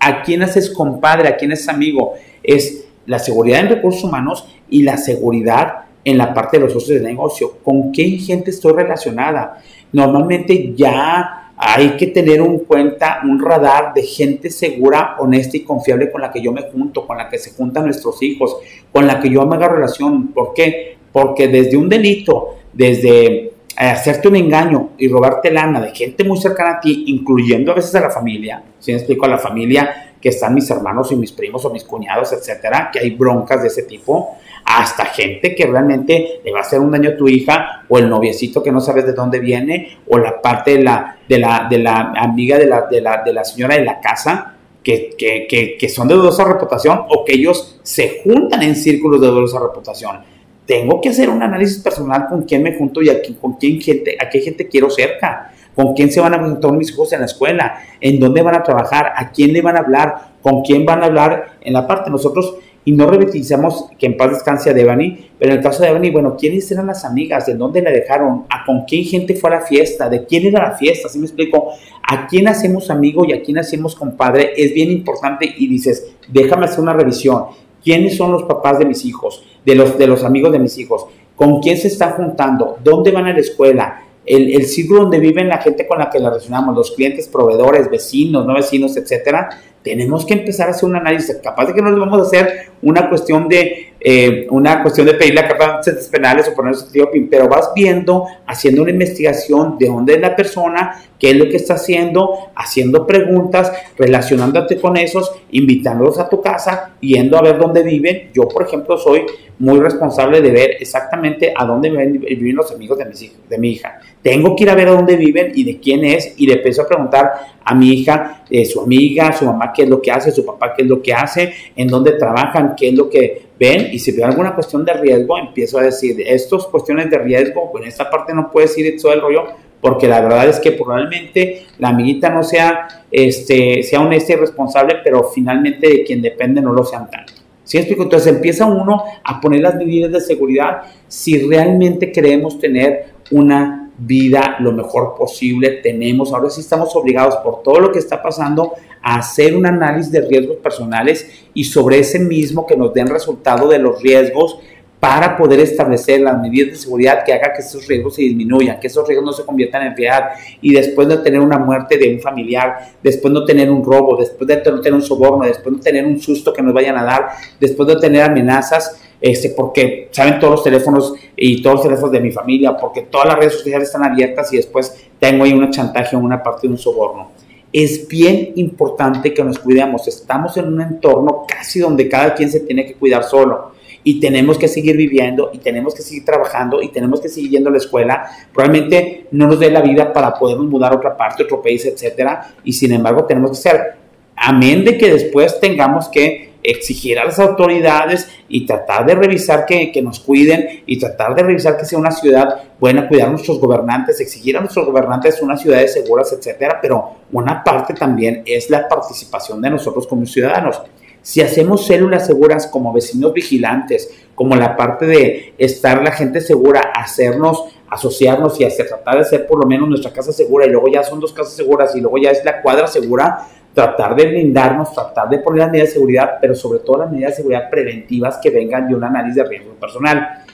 a 0.00 0.22
quién 0.24 0.42
haces 0.42 0.68
compadre, 0.68 1.28
a 1.28 1.36
quién 1.36 1.52
es 1.52 1.68
amigo, 1.68 2.14
es 2.42 2.86
la 3.06 3.20
seguridad 3.20 3.60
en 3.60 3.68
recursos 3.68 4.02
humanos 4.02 4.48
y 4.68 4.82
la 4.82 4.96
seguridad 4.96 5.84
en 6.04 6.18
la 6.18 6.34
parte 6.34 6.58
de 6.58 6.64
los 6.64 6.72
socios 6.72 7.00
de 7.00 7.06
negocio. 7.06 7.58
¿Con 7.62 7.90
qué 7.92 8.04
gente 8.18 8.50
estoy 8.50 8.72
relacionada? 8.72 9.62
Normalmente 9.92 10.74
ya 10.76 11.52
hay 11.56 11.90
que 11.96 12.08
tener 12.08 12.40
en 12.40 12.58
cuenta 12.60 13.20
un 13.24 13.40
radar 13.40 13.94
de 13.94 14.02
gente 14.02 14.50
segura, 14.50 15.16
honesta 15.18 15.56
y 15.56 15.60
confiable 15.60 16.10
con 16.10 16.20
la 16.20 16.30
que 16.30 16.42
yo 16.42 16.52
me 16.52 16.62
junto, 16.62 17.06
con 17.06 17.16
la 17.16 17.28
que 17.28 17.38
se 17.38 17.52
juntan 17.52 17.84
nuestros 17.84 18.22
hijos, 18.22 18.56
con 18.92 19.06
la 19.06 19.20
que 19.20 19.30
yo 19.30 19.46
me 19.46 19.56
haga 19.56 19.68
relación. 19.68 20.28
¿Por 20.28 20.52
qué? 20.52 20.98
Porque 21.12 21.48
desde 21.48 21.76
un 21.76 21.88
delito, 21.88 22.56
desde 22.72 23.54
eh, 23.76 23.86
hacerte 23.86 24.28
un 24.28 24.36
engaño 24.36 24.90
y 24.98 25.08
robarte 25.08 25.50
lana 25.50 25.80
de 25.80 25.94
gente 25.94 26.24
muy 26.24 26.38
cercana 26.38 26.76
a 26.76 26.80
ti, 26.80 27.04
incluyendo 27.06 27.72
a 27.72 27.76
veces 27.76 27.94
a 27.94 28.00
la 28.00 28.10
familia, 28.10 28.62
si 28.78 28.92
me 28.92 28.98
explico 28.98 29.24
a 29.26 29.28
la 29.28 29.38
familia 29.38 30.12
que 30.20 30.28
están 30.28 30.54
mis 30.54 30.70
hermanos 30.70 31.12
y 31.12 31.16
mis 31.16 31.32
primos 31.32 31.64
o 31.64 31.70
mis 31.70 31.84
cuñados, 31.84 32.32
etcétera, 32.32 32.90
que 32.92 32.98
hay 32.98 33.10
broncas 33.10 33.62
de 33.62 33.68
ese 33.68 33.82
tipo, 33.82 34.36
hasta 34.64 35.06
gente 35.06 35.54
que 35.54 35.66
realmente 35.66 36.40
le 36.44 36.52
va 36.52 36.58
a 36.58 36.62
hacer 36.62 36.80
un 36.80 36.90
daño 36.90 37.10
a 37.10 37.16
tu 37.16 37.28
hija, 37.28 37.84
o 37.88 37.98
el 37.98 38.08
noviecito 38.08 38.62
que 38.62 38.72
no 38.72 38.80
sabes 38.80 39.06
de 39.06 39.12
dónde 39.12 39.38
viene, 39.38 39.98
o 40.08 40.18
la 40.18 40.40
parte 40.40 40.78
de 40.78 40.82
la, 40.82 41.18
de 41.28 41.38
la, 41.38 41.66
de 41.68 41.78
la 41.78 42.12
amiga 42.16 42.58
de 42.58 42.66
la, 42.66 42.86
de, 42.90 43.00
la, 43.00 43.22
de 43.24 43.32
la 43.32 43.44
señora 43.44 43.76
de 43.76 43.84
la 43.84 44.00
casa, 44.00 44.54
que, 44.82 45.14
que, 45.16 45.76
que, 45.78 45.88
son 45.88 46.08
de 46.08 46.14
dudosa 46.14 46.44
reputación, 46.44 47.02
o 47.08 47.24
que 47.24 47.34
ellos 47.34 47.78
se 47.82 48.20
juntan 48.22 48.62
en 48.62 48.76
círculos 48.76 49.20
de 49.20 49.28
dudosa 49.28 49.58
reputación. 49.58 50.18
Tengo 50.66 51.00
que 51.00 51.10
hacer 51.10 51.28
un 51.28 51.42
análisis 51.42 51.78
personal 51.78 52.26
con 52.28 52.42
quién 52.42 52.62
me 52.62 52.76
junto 52.76 53.02
y 53.02 53.10
a 53.10 53.20
con 53.40 53.54
quién 53.54 53.80
gente, 53.80 54.16
a 54.20 54.28
qué 54.28 54.40
gente 54.40 54.68
quiero 54.68 54.90
cerca 54.90 55.50
con 55.74 55.94
quién 55.94 56.10
se 56.10 56.20
van 56.20 56.34
a 56.34 56.38
juntar 56.38 56.72
mis 56.72 56.90
hijos 56.90 57.12
en 57.12 57.20
la 57.20 57.26
escuela, 57.26 57.78
en 58.00 58.20
dónde 58.20 58.42
van 58.42 58.54
a 58.54 58.62
trabajar, 58.62 59.12
a 59.16 59.30
quién 59.30 59.52
le 59.52 59.60
van 59.60 59.76
a 59.76 59.80
hablar, 59.80 60.34
con 60.40 60.62
quién 60.62 60.84
van 60.84 61.02
a 61.02 61.06
hablar 61.06 61.56
en 61.60 61.72
la 61.72 61.86
parte. 61.86 62.10
Nosotros 62.10 62.56
y 62.84 62.92
no 62.92 63.10
revitalizamos 63.10 63.86
que 63.98 64.06
en 64.06 64.16
paz 64.16 64.30
descanse 64.30 64.68
a 64.68 64.74
Devani, 64.74 65.30
pero 65.38 65.52
en 65.52 65.58
el 65.58 65.64
caso 65.64 65.82
de 65.82 65.88
Devani, 65.88 66.10
bueno, 66.10 66.36
¿quiénes 66.36 66.70
eran 66.70 66.86
las 66.86 67.04
amigas? 67.04 67.46
¿De 67.46 67.54
dónde 67.54 67.80
la 67.80 67.90
dejaron? 67.90 68.44
¿A 68.50 68.64
con 68.64 68.84
quién 68.84 69.04
gente 69.04 69.34
fue 69.34 69.50
a 69.50 69.54
la 69.54 69.60
fiesta? 69.62 70.08
¿De 70.10 70.26
quién 70.26 70.46
era 70.46 70.68
la 70.68 70.76
fiesta? 70.76 71.08
¿Sí 71.08 71.18
me 71.18 71.24
explico? 71.24 71.70
¿A 72.02 72.26
quién 72.26 72.46
hacemos 72.46 72.90
amigo 72.90 73.24
y 73.24 73.32
a 73.32 73.42
quién 73.42 73.58
hacemos 73.58 73.94
compadre? 73.94 74.52
Es 74.56 74.74
bien 74.74 74.90
importante 74.90 75.50
y 75.56 75.66
dices, 75.66 76.14
déjame 76.28 76.66
hacer 76.66 76.80
una 76.80 76.92
revisión. 76.92 77.44
¿Quiénes 77.82 78.16
son 78.16 78.32
los 78.32 78.42
papás 78.44 78.78
de 78.78 78.84
mis 78.84 79.04
hijos? 79.04 79.42
De 79.64 79.74
los, 79.74 79.96
de 79.96 80.06
los 80.06 80.22
amigos 80.22 80.52
de 80.52 80.58
mis 80.58 80.76
hijos. 80.76 81.06
¿Con 81.36 81.60
quién 81.60 81.78
se 81.78 81.88
están 81.88 82.12
juntando? 82.12 82.76
¿Dónde 82.84 83.10
van 83.10 83.26
a 83.26 83.32
la 83.32 83.40
escuela? 83.40 84.02
El, 84.26 84.54
el 84.54 84.64
círculo 84.66 85.02
donde 85.02 85.18
viven 85.18 85.48
la 85.48 85.58
gente 85.58 85.86
con 85.86 85.98
la 85.98 86.08
que 86.08 86.18
la 86.18 86.30
relacionamos, 86.30 86.74
los 86.74 86.92
clientes, 86.92 87.28
proveedores, 87.28 87.90
vecinos, 87.90 88.46
no 88.46 88.54
vecinos, 88.54 88.96
etcétera, 88.96 89.50
tenemos 89.84 90.24
que 90.24 90.32
empezar 90.32 90.68
a 90.68 90.70
hacer 90.70 90.88
un 90.88 90.96
análisis. 90.96 91.36
Capaz 91.42 91.66
de 91.66 91.74
que 91.74 91.82
no 91.82 91.90
les 91.90 92.00
vamos 92.00 92.18
a 92.18 92.22
hacer 92.22 92.70
una 92.80 93.08
cuestión 93.10 93.46
de, 93.48 93.92
eh, 94.00 94.46
una 94.50 94.82
cuestión 94.82 95.06
de 95.06 95.12
pedirle 95.12 95.40
a 95.40 95.48
capaces 95.48 96.08
penales 96.08 96.48
o 96.48 96.54
poner 96.54 96.74
su 96.74 96.86
pero 97.30 97.48
vas 97.48 97.70
viendo, 97.76 98.26
haciendo 98.46 98.80
una 98.80 98.90
investigación 98.90 99.76
de 99.78 99.86
dónde 99.86 100.14
es 100.14 100.20
la 100.20 100.34
persona, 100.34 101.02
qué 101.18 101.30
es 101.30 101.36
lo 101.36 101.44
que 101.50 101.56
está 101.56 101.74
haciendo, 101.74 102.50
haciendo 102.56 103.06
preguntas, 103.06 103.70
relacionándote 103.98 104.80
con 104.80 104.96
esos, 104.96 105.32
invitándolos 105.50 106.18
a 106.18 106.30
tu 106.30 106.40
casa, 106.40 106.94
yendo 107.00 107.36
a 107.36 107.42
ver 107.42 107.58
dónde 107.58 107.82
viven. 107.82 108.30
Yo, 108.32 108.48
por 108.48 108.62
ejemplo, 108.62 108.96
soy 108.96 109.26
muy 109.58 109.78
responsable 109.80 110.40
de 110.40 110.50
ver 110.50 110.70
exactamente 110.80 111.52
a 111.54 111.66
dónde 111.66 111.90
viven 111.90 112.56
los 112.56 112.72
amigos 112.72 112.98
de, 112.98 113.30
de 113.50 113.58
mi 113.58 113.72
hija. 113.72 114.00
Tengo 114.24 114.56
que 114.56 114.64
ir 114.64 114.70
a 114.70 114.74
ver 114.74 114.88
a 114.88 114.92
dónde 114.92 115.16
viven 115.16 115.52
y 115.54 115.64
de 115.64 115.78
quién 115.78 116.02
es, 116.02 116.32
y 116.38 116.46
le 116.46 116.54
empiezo 116.54 116.80
a 116.80 116.88
preguntar 116.88 117.30
a 117.62 117.74
mi 117.74 117.92
hija, 117.92 118.42
eh, 118.48 118.64
su 118.64 118.80
amiga, 118.80 119.30
su 119.34 119.44
mamá, 119.44 119.70
qué 119.70 119.82
es 119.82 119.88
lo 119.90 120.00
que 120.00 120.10
hace, 120.10 120.32
su 120.32 120.46
papá, 120.46 120.72
qué 120.74 120.80
es 120.80 120.88
lo 120.88 121.02
que 121.02 121.12
hace, 121.12 121.52
en 121.76 121.88
dónde 121.88 122.12
trabajan, 122.12 122.74
qué 122.74 122.88
es 122.88 122.94
lo 122.94 123.10
que 123.10 123.48
ven, 123.60 123.90
y 123.92 123.98
si 123.98 124.12
veo 124.12 124.24
alguna 124.24 124.54
cuestión 124.54 124.82
de 124.82 124.94
riesgo, 124.94 125.36
empiezo 125.36 125.78
a 125.78 125.82
decir, 125.82 126.16
estas 126.26 126.64
cuestiones 126.64 127.10
de 127.10 127.18
riesgo, 127.18 127.70
en 127.78 127.84
esta 127.84 128.08
parte 128.08 128.32
no 128.32 128.50
puedes 128.50 128.76
ir 128.78 128.98
todo 128.98 129.12
el 129.12 129.20
rollo, 129.20 129.44
porque 129.82 130.08
la 130.08 130.22
verdad 130.22 130.48
es 130.48 130.58
que 130.58 130.72
probablemente 130.72 131.66
la 131.78 131.90
amiguita 131.90 132.30
no 132.30 132.42
sea, 132.42 133.04
este, 133.10 133.82
sea 133.82 134.00
honesta 134.00 134.32
y 134.32 134.36
responsable, 134.36 134.96
pero 135.04 135.24
finalmente 135.24 135.86
de 135.86 136.02
quien 136.02 136.22
depende 136.22 136.62
no 136.62 136.72
lo 136.72 136.82
sean 136.82 137.10
tanto. 137.10 137.34
¿Sí 137.62 137.76
explico? 137.76 138.04
Entonces 138.04 138.32
empieza 138.32 138.64
uno 138.64 139.04
a 139.22 139.38
poner 139.38 139.60
las 139.60 139.74
medidas 139.74 140.10
de 140.12 140.22
seguridad 140.22 140.82
si 141.08 141.46
realmente 141.46 142.10
queremos 142.10 142.58
tener 142.58 143.12
una 143.30 143.83
vida 143.98 144.56
lo 144.60 144.72
mejor 144.72 145.14
posible. 145.16 145.80
Tenemos, 145.82 146.32
ahora 146.32 146.50
sí 146.50 146.60
estamos 146.60 146.94
obligados 146.96 147.36
por 147.36 147.62
todo 147.62 147.80
lo 147.80 147.92
que 147.92 147.98
está 147.98 148.22
pasando 148.22 148.72
a 149.02 149.16
hacer 149.16 149.54
un 149.54 149.66
análisis 149.66 150.10
de 150.10 150.22
riesgos 150.22 150.56
personales 150.56 151.28
y 151.52 151.64
sobre 151.64 151.98
ese 151.98 152.18
mismo 152.18 152.66
que 152.66 152.76
nos 152.76 152.92
den 152.94 153.08
resultado 153.08 153.68
de 153.68 153.78
los 153.78 154.02
riesgos 154.02 154.58
para 155.04 155.36
poder 155.36 155.60
establecer 155.60 156.22
las 156.22 156.40
medidas 156.40 156.70
de 156.70 156.76
seguridad 156.76 157.24
que 157.24 157.32
haga 157.34 157.52
que 157.52 157.60
esos 157.60 157.86
riesgos 157.86 158.14
se 158.14 158.22
disminuyan, 158.22 158.80
que 158.80 158.86
esos 158.86 159.06
riesgos 159.06 159.26
no 159.26 159.32
se 159.34 159.44
conviertan 159.44 159.82
en 159.82 159.88
enfermedad 159.88 160.30
y 160.62 160.72
después 160.72 161.06
de 161.06 161.18
tener 161.18 161.40
una 161.40 161.58
muerte 161.58 161.98
de 161.98 162.14
un 162.14 162.20
familiar, 162.20 162.92
después 163.02 163.34
de 163.34 163.44
tener 163.44 163.70
un 163.70 163.84
robo, 163.84 164.16
después 164.16 164.48
de 164.48 164.62
no 164.64 164.80
tener 164.80 164.94
un 164.94 165.02
soborno, 165.02 165.44
después 165.44 165.76
de 165.76 165.82
tener 165.82 166.06
un 166.06 166.18
susto 166.18 166.54
que 166.54 166.62
nos 166.62 166.72
vayan 166.72 166.96
a 166.96 167.04
dar, 167.04 167.28
después 167.60 167.86
de 167.86 167.96
tener 167.96 168.22
amenazas, 168.22 168.98
este, 169.24 169.48
porque 169.48 170.08
saben 170.10 170.38
todos 170.38 170.50
los 170.50 170.62
teléfonos 170.62 171.14
y 171.34 171.62
todos 171.62 171.76
los 171.76 171.84
teléfonos 171.84 172.12
de 172.12 172.20
mi 172.20 172.30
familia, 172.30 172.76
porque 172.76 173.00
todas 173.00 173.28
las 173.28 173.38
redes 173.38 173.54
sociales 173.54 173.88
están 173.88 174.04
abiertas 174.04 174.52
y 174.52 174.56
después 174.56 175.02
tengo 175.18 175.44
ahí 175.44 175.54
una 175.54 175.70
chantaje 175.70 176.14
en 176.14 176.22
una 176.22 176.42
parte 176.42 176.66
de 176.66 176.74
un 176.74 176.78
soborno. 176.78 177.30
Es 177.72 178.06
bien 178.06 178.52
importante 178.56 179.32
que 179.32 179.42
nos 179.42 179.58
cuidemos. 179.58 180.06
Estamos 180.06 180.58
en 180.58 180.66
un 180.66 180.82
entorno 180.82 181.46
casi 181.48 181.80
donde 181.80 182.06
cada 182.06 182.34
quien 182.34 182.50
se 182.50 182.60
tiene 182.60 182.84
que 182.84 182.96
cuidar 182.96 183.24
solo 183.24 183.72
y 184.02 184.20
tenemos 184.20 184.58
que 184.58 184.68
seguir 184.68 184.94
viviendo 184.94 185.50
y 185.54 185.58
tenemos 185.58 185.94
que 185.94 186.02
seguir 186.02 186.26
trabajando 186.26 186.82
y 186.82 186.90
tenemos 186.90 187.18
que 187.18 187.30
seguir 187.30 187.52
yendo 187.52 187.70
a 187.70 187.72
la 187.72 187.78
escuela. 187.78 188.26
Probablemente 188.52 189.28
no 189.30 189.46
nos 189.46 189.58
dé 189.58 189.70
la 189.70 189.80
vida 189.80 190.12
para 190.12 190.34
podernos 190.34 190.66
mudar 190.66 190.92
a 190.92 190.96
otra 190.96 191.16
parte, 191.16 191.44
otro 191.44 191.62
país, 191.62 191.86
etcétera, 191.86 192.56
y 192.62 192.74
sin 192.74 192.92
embargo 192.92 193.24
tenemos 193.24 193.52
que 193.52 193.56
ser, 193.56 193.94
amén 194.36 194.84
de 194.84 194.98
que 194.98 195.10
después 195.10 195.58
tengamos 195.60 196.10
que 196.10 196.52
exigir 196.64 197.18
a 197.18 197.24
las 197.26 197.38
autoridades 197.38 198.26
y 198.48 198.66
tratar 198.66 199.06
de 199.06 199.14
revisar 199.14 199.66
que, 199.66 199.92
nos 200.02 200.18
cuiden 200.18 200.82
y 200.86 200.98
tratar 200.98 201.34
de 201.34 201.42
revisar 201.42 201.76
que 201.76 201.84
sea 201.84 201.98
una 201.98 202.10
ciudad 202.10 202.62
buena, 202.80 203.06
cuidar 203.06 203.28
a 203.28 203.30
nuestros 203.32 203.60
gobernantes, 203.60 204.20
exigir 204.20 204.56
a 204.56 204.60
nuestros 204.60 204.86
gobernantes 204.86 205.40
unas 205.42 205.60
ciudades 205.60 205.92
seguras, 205.92 206.32
etcétera, 206.32 206.78
pero 206.80 207.10
una 207.32 207.62
parte 207.62 207.94
también 207.94 208.42
es 208.46 208.70
la 208.70 208.88
participación 208.88 209.60
de 209.60 209.70
nosotros 209.70 210.06
como 210.06 210.24
ciudadanos. 210.26 210.80
Si 211.20 211.40
hacemos 211.40 211.86
células 211.86 212.26
seguras 212.26 212.66
como 212.66 212.92
vecinos 212.92 213.32
vigilantes, 213.32 214.10
como 214.34 214.56
la 214.56 214.76
parte 214.76 215.06
de 215.06 215.54
estar 215.56 216.02
la 216.02 216.12
gente 216.12 216.40
segura, 216.40 216.92
hacernos, 216.94 217.64
asociarnos 217.88 218.60
y 218.60 218.64
hacer, 218.64 218.88
tratar 218.88 219.14
de 219.14 219.20
hacer 219.22 219.46
por 219.46 219.58
lo 219.58 219.66
menos 219.66 219.88
nuestra 219.88 220.12
casa 220.12 220.32
segura 220.32 220.66
y 220.66 220.70
luego 220.70 220.88
ya 220.88 221.02
son 221.02 221.20
dos 221.20 221.32
casas 221.32 221.54
seguras 221.54 221.94
y 221.94 222.00
luego 222.00 222.18
ya 222.18 222.30
es 222.30 222.44
la 222.44 222.60
cuadra 222.60 222.86
segura, 222.86 223.46
tratar 223.74 224.14
de 224.14 224.26
blindarnos, 224.26 224.92
tratar 224.92 225.28
de 225.28 225.40
poner 225.40 225.60
las 225.60 225.70
medidas 225.70 225.88
de 225.88 225.94
seguridad, 225.94 226.38
pero 226.40 226.54
sobre 226.54 226.78
todo 226.78 226.98
las 226.98 227.10
medidas 227.10 227.32
de 227.32 227.36
seguridad 227.38 227.68
preventivas 227.68 228.38
que 228.38 228.50
vengan 228.50 228.88
de 228.88 228.94
un 228.94 229.02
análisis 229.02 229.36
de 229.36 229.44
riesgo 229.44 229.74
personal. 229.74 230.44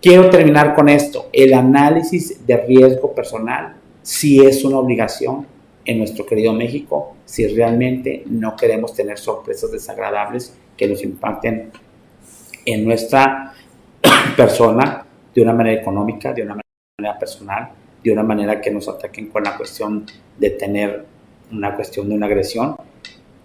Quiero 0.00 0.30
terminar 0.30 0.74
con 0.74 0.88
esto. 0.88 1.28
El 1.32 1.52
análisis 1.52 2.46
de 2.46 2.56
riesgo 2.56 3.14
personal 3.14 3.74
sí 4.02 4.44
es 4.44 4.64
una 4.64 4.78
obligación 4.78 5.46
en 5.84 5.98
nuestro 5.98 6.24
querido 6.24 6.52
México 6.52 7.16
si 7.24 7.46
realmente 7.46 8.22
no 8.26 8.56
queremos 8.56 8.94
tener 8.94 9.18
sorpresas 9.18 9.70
desagradables 9.70 10.56
que 10.76 10.88
nos 10.88 11.02
impacten 11.02 11.70
en 12.64 12.84
nuestra 12.84 13.52
persona 14.36 15.04
de 15.34 15.42
una 15.42 15.52
manera 15.52 15.80
económica, 15.80 16.32
de 16.32 16.42
una 16.42 16.60
manera 16.98 17.18
personal, 17.18 17.70
de 18.02 18.12
una 18.12 18.22
manera 18.22 18.60
que 18.60 18.70
nos 18.70 18.88
ataquen 18.88 19.28
con 19.28 19.44
la 19.44 19.56
cuestión 19.56 20.06
de 20.38 20.50
tener 20.50 21.17
una 21.52 21.74
cuestión 21.74 22.08
de 22.08 22.14
una 22.14 22.26
agresión. 22.26 22.76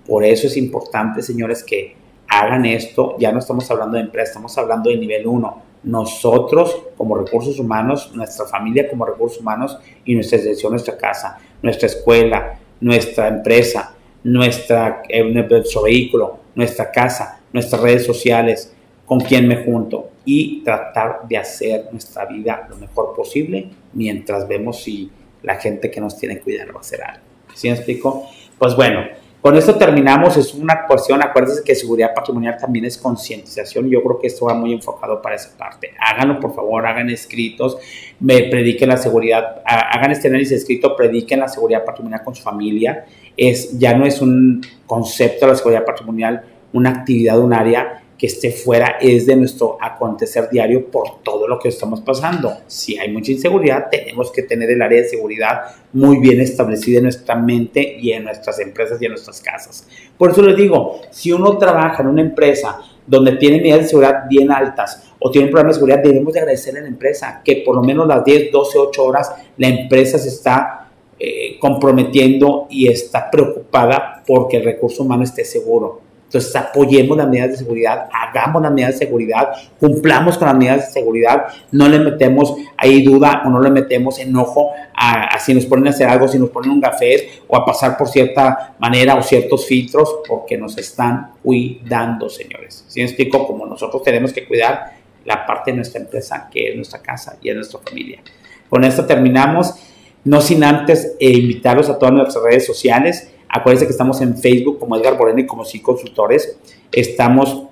Por 0.07 0.23
eso 0.23 0.47
es 0.47 0.57
importante, 0.57 1.21
señores, 1.21 1.63
que 1.63 1.95
hagan 2.27 2.65
esto. 2.65 3.15
Ya 3.19 3.31
no 3.31 3.39
estamos 3.39 3.69
hablando 3.71 3.97
de 3.97 4.03
empresa, 4.03 4.31
estamos 4.31 4.57
hablando 4.57 4.89
de 4.89 4.97
nivel 4.97 5.27
1. 5.27 5.61
Nosotros 5.83 6.87
como 6.97 7.17
recursos 7.17 7.59
humanos, 7.59 8.11
nuestra 8.13 8.45
familia 8.45 8.89
como 8.89 9.05
recursos 9.05 9.39
humanos 9.39 9.77
y 10.05 10.15
nuestra 10.15 10.37
dirección, 10.37 10.71
nuestra 10.71 10.97
casa, 10.97 11.39
nuestra 11.61 11.87
escuela, 11.87 12.59
nuestra 12.79 13.27
empresa, 13.27 13.95
nuestra, 14.23 15.03
eh, 15.09 15.23
nuestro 15.23 15.83
vehículo, 15.83 16.39
nuestra 16.55 16.91
casa, 16.91 17.41
nuestras 17.51 17.81
redes 17.81 18.05
sociales, 18.05 18.73
con 19.05 19.19
quién 19.19 19.47
me 19.47 19.63
junto 19.63 20.09
y 20.25 20.63
tratar 20.63 21.27
de 21.27 21.37
hacer 21.37 21.89
nuestra 21.91 22.25
vida 22.25 22.65
lo 22.69 22.77
mejor 22.77 23.13
posible 23.13 23.69
mientras 23.93 24.47
vemos 24.47 24.81
si 24.81 25.11
la 25.41 25.55
gente 25.55 25.91
que 25.91 25.99
nos 25.99 26.17
tiene 26.17 26.35
que 26.35 26.41
cuidar 26.41 26.69
va 26.73 26.77
a 26.77 26.81
hacer 26.81 27.03
algo. 27.03 27.32
¿Sí 27.53 27.67
me 27.69 27.75
explico? 27.75 28.27
Pues 28.57 28.75
bueno, 28.75 29.01
Con 29.43 29.57
esto 29.57 29.75
terminamos, 29.75 30.37
es 30.37 30.53
una 30.53 30.85
cuestión, 30.87 31.21
acuérdense 31.21 31.65
que 31.65 31.75
seguridad 31.75 32.13
patrimonial 32.15 32.55
también 32.57 32.85
es 32.85 32.97
concientización, 32.97 33.89
yo 33.89 34.01
creo 34.01 34.17
que 34.17 34.27
esto 34.27 34.45
va 34.45 34.53
muy 34.53 34.71
enfocado 34.71 35.21
para 35.21 35.35
esa 35.35 35.57
parte. 35.57 35.91
Háganlo, 35.99 36.39
por 36.39 36.55
favor, 36.55 36.87
hagan 36.87 37.09
escritos, 37.09 37.77
me 38.21 38.43
prediquen 38.43 38.87
la 38.87 38.95
seguridad, 38.95 39.61
hagan 39.65 40.11
este 40.11 40.29
análisis 40.29 40.59
escrito, 40.59 40.95
prediquen 40.95 41.41
la 41.41 41.49
seguridad 41.49 41.83
patrimonial 41.83 42.23
con 42.23 42.33
su 42.33 42.41
familia. 42.41 43.03
Es, 43.35 43.77
ya 43.77 43.93
no 43.97 44.05
es 44.05 44.21
un 44.21 44.65
concepto 44.87 45.45
de 45.45 45.51
la 45.51 45.57
seguridad 45.57 45.83
patrimonial, 45.83 46.45
una 46.71 46.91
actividad, 46.91 47.37
un 47.37 47.51
área 47.51 48.02
que 48.23 48.27
esté 48.27 48.53
fuera 48.53 48.99
es 49.01 49.25
de 49.25 49.35
nuestro 49.35 49.77
acontecer 49.81 50.47
diario 50.49 50.89
por 50.89 51.21
todo 51.23 51.45
lo 51.45 51.59
que 51.59 51.67
estamos 51.67 51.99
pasando. 51.99 52.55
Si 52.67 52.97
hay 52.97 53.11
mucha 53.11 53.33
inseguridad, 53.33 53.89
tenemos 53.91 54.31
que 54.31 54.43
tener 54.43 54.71
el 54.71 54.81
área 54.81 55.01
de 55.01 55.09
seguridad 55.09 55.63
muy 55.91 56.19
bien 56.19 56.39
establecida 56.39 56.99
en 56.99 57.03
nuestra 57.03 57.35
mente 57.35 57.97
y 57.99 58.13
en 58.13 58.23
nuestras 58.23 58.59
empresas 58.59 59.01
y 59.01 59.07
en 59.07 59.11
nuestras 59.11 59.41
casas. 59.41 59.89
Por 60.17 60.31
eso 60.31 60.41
les 60.41 60.55
digo, 60.55 61.01
si 61.11 61.33
uno 61.33 61.57
trabaja 61.57 62.01
en 62.01 62.07
una 62.07 62.21
empresa 62.21 62.79
donde 63.05 63.33
tiene 63.33 63.57
medidas 63.57 63.81
de 63.81 63.87
seguridad 63.89 64.23
bien 64.29 64.49
altas 64.53 65.03
o 65.19 65.29
tiene 65.29 65.47
un 65.47 65.51
programa 65.51 65.71
de 65.71 65.73
seguridad, 65.73 66.01
debemos 66.01 66.31
de 66.31 66.39
agradecerle 66.39 66.79
a 66.79 66.83
la 66.83 66.87
empresa 66.87 67.41
que 67.43 67.57
por 67.57 67.75
lo 67.75 67.83
menos 67.83 68.07
las 68.07 68.23
10, 68.23 68.53
12, 68.53 68.77
8 68.77 69.03
horas 69.03 69.35
la 69.57 69.67
empresa 69.67 70.17
se 70.17 70.29
está 70.29 70.91
eh, 71.19 71.59
comprometiendo 71.59 72.67
y 72.69 72.87
está 72.87 73.29
preocupada 73.29 74.23
porque 74.25 74.55
el 74.55 74.63
recurso 74.63 75.03
humano 75.03 75.25
esté 75.25 75.43
seguro. 75.43 76.12
Entonces 76.33 76.55
apoyemos 76.55 77.15
las 77.15 77.27
medidas 77.27 77.51
de 77.51 77.57
seguridad, 77.57 78.09
hagamos 78.11 78.63
las 78.63 78.71
medidas 78.71 78.93
de 78.93 79.05
seguridad, 79.05 79.49
cumplamos 79.79 80.35
con 80.35 80.47
las 80.47 80.57
medidas 80.57 80.87
de 80.87 80.91
seguridad, 80.91 81.45
no 81.71 81.87
le 81.87 81.99
metemos 81.99 82.55
ahí 82.75 83.03
duda 83.03 83.43
o 83.45 83.51
no 83.51 83.59
le 83.61 83.69
metemos 83.69 84.17
enojo 84.17 84.71
a, 84.95 85.37
si 85.37 85.53
nos 85.53 85.67
ponen 85.67 85.85
a 85.85 85.89
hacer 85.91 86.09
algo, 86.09 86.27
si 86.27 86.39
nos 86.39 86.49
ponen 86.49 86.71
un 86.71 86.81
café 86.81 87.29
o 87.47 87.55
a 87.55 87.63
pasar 87.63 87.95
por 87.95 88.07
cierta 88.07 88.73
manera 88.79 89.13
o 89.13 89.21
ciertos 89.21 89.67
filtros, 89.67 90.21
porque 90.27 90.57
nos 90.57 90.75
están 90.79 91.33
cuidando, 91.43 92.27
señores. 92.31 92.83
Si 92.87 93.01
me 93.01 93.05
explico, 93.05 93.45
como 93.45 93.67
nosotros 93.67 94.01
tenemos 94.01 94.33
que 94.33 94.47
cuidar 94.47 94.91
la 95.25 95.45
parte 95.45 95.69
de 95.69 95.77
nuestra 95.77 96.01
empresa, 96.01 96.49
que 96.51 96.69
es 96.69 96.75
nuestra 96.75 96.99
casa 96.99 97.37
y 97.43 97.49
es 97.49 97.55
nuestra 97.55 97.79
familia. 97.79 98.21
Con 98.67 98.83
esto 98.83 99.05
terminamos, 99.05 99.75
no 100.23 100.41
sin 100.41 100.63
antes 100.63 101.15
eh, 101.19 101.29
invitarlos 101.29 101.91
a 101.91 101.99
todas 101.99 102.15
nuestras 102.15 102.43
redes 102.43 102.65
sociales 102.65 103.32
Acuérdense 103.55 103.85
que 103.85 103.91
estamos 103.91 104.19
en 104.19 104.35
Facebook 104.35 104.79
como 104.79 104.97
Edgar 104.97 105.15
Moreno 105.15 105.39
y 105.39 105.45
como 105.45 105.63
SIL 105.63 105.83
Consultores. 105.83 106.57
Estamos 106.91 107.65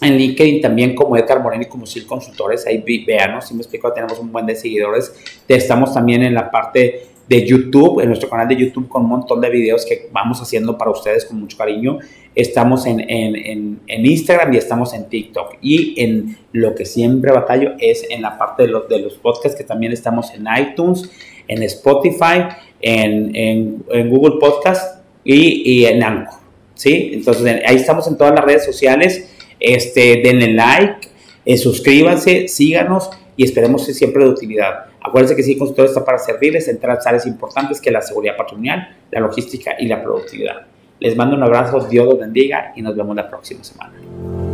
en 0.00 0.16
LinkedIn 0.16 0.62
también 0.62 0.94
como 0.94 1.14
Edgar 1.14 1.42
Moreno 1.42 1.64
y 1.64 1.66
como 1.66 1.84
SIL 1.84 2.06
Consultores. 2.06 2.66
Ahí 2.66 2.82
veanos, 3.06 3.46
si 3.46 3.52
me 3.52 3.60
explico, 3.60 3.92
tenemos 3.92 4.18
un 4.18 4.32
buen 4.32 4.46
de 4.46 4.56
seguidores. 4.56 5.12
Estamos 5.46 5.92
también 5.92 6.22
en 6.22 6.32
la 6.32 6.50
parte 6.50 7.02
de 7.28 7.46
YouTube, 7.46 8.00
en 8.00 8.08
nuestro 8.08 8.30
canal 8.30 8.48
de 8.48 8.56
YouTube 8.56 8.88
con 8.88 9.02
un 9.02 9.10
montón 9.10 9.42
de 9.42 9.50
videos 9.50 9.84
que 9.84 10.08
vamos 10.10 10.40
haciendo 10.40 10.78
para 10.78 10.90
ustedes 10.90 11.26
con 11.26 11.38
mucho 11.38 11.58
cariño. 11.58 11.98
Estamos 12.34 12.86
en, 12.86 13.00
en, 13.00 13.78
en, 13.86 14.06
Instagram 14.06 14.54
y 14.54 14.56
estamos 14.56 14.94
en 14.94 15.06
TikTok. 15.06 15.58
Y 15.60 16.02
en 16.02 16.38
lo 16.52 16.74
que 16.74 16.86
siempre 16.86 17.30
batallo 17.30 17.72
es 17.78 18.06
en 18.08 18.22
la 18.22 18.38
parte 18.38 18.62
de 18.62 18.70
los, 18.70 18.88
de 18.88 19.00
los 19.00 19.18
podcasts, 19.18 19.58
que 19.58 19.64
también 19.64 19.92
estamos 19.92 20.32
en 20.32 20.46
iTunes, 20.58 21.10
en 21.46 21.62
Spotify, 21.62 22.48
en, 22.80 23.36
en 23.36 24.08
Google 24.08 24.38
Podcast 24.40 24.99
y, 25.24 25.84
en 25.84 26.02
Anchor, 26.02 26.40
¿sí? 26.74 27.10
Entonces 27.14 27.62
ahí 27.66 27.76
estamos 27.76 28.06
en 28.08 28.16
todas 28.16 28.34
las 28.34 28.44
redes 28.44 28.64
sociales, 28.64 29.30
este, 29.58 30.20
denle 30.22 30.52
like, 30.54 31.08
eh, 31.44 31.56
suscríbanse, 31.56 32.48
síganos 32.48 33.10
y 33.36 33.44
esperemos 33.44 33.86
que 33.86 33.94
siempre 33.94 34.24
de 34.24 34.30
utilidad. 34.30 34.86
Acuérdense 35.00 35.34
que 35.34 35.42
sí, 35.42 35.56
todo 35.56 35.86
está 35.86 36.04
para 36.04 36.18
servirles 36.18 36.68
en 36.68 36.78
tres 36.78 37.26
importantes 37.26 37.80
que 37.80 37.90
la 37.90 38.02
seguridad 38.02 38.36
patrimonial, 38.36 38.96
la 39.10 39.20
logística 39.20 39.76
y 39.78 39.86
la 39.86 40.02
productividad. 40.02 40.66
Les 40.98 41.16
mando 41.16 41.36
un 41.36 41.42
abrazo, 41.42 41.80
Dios 41.88 42.06
los 42.06 42.18
bendiga 42.18 42.72
y 42.76 42.82
nos 42.82 42.94
vemos 42.94 43.16
la 43.16 43.28
próxima 43.28 43.64
semana. 43.64 44.49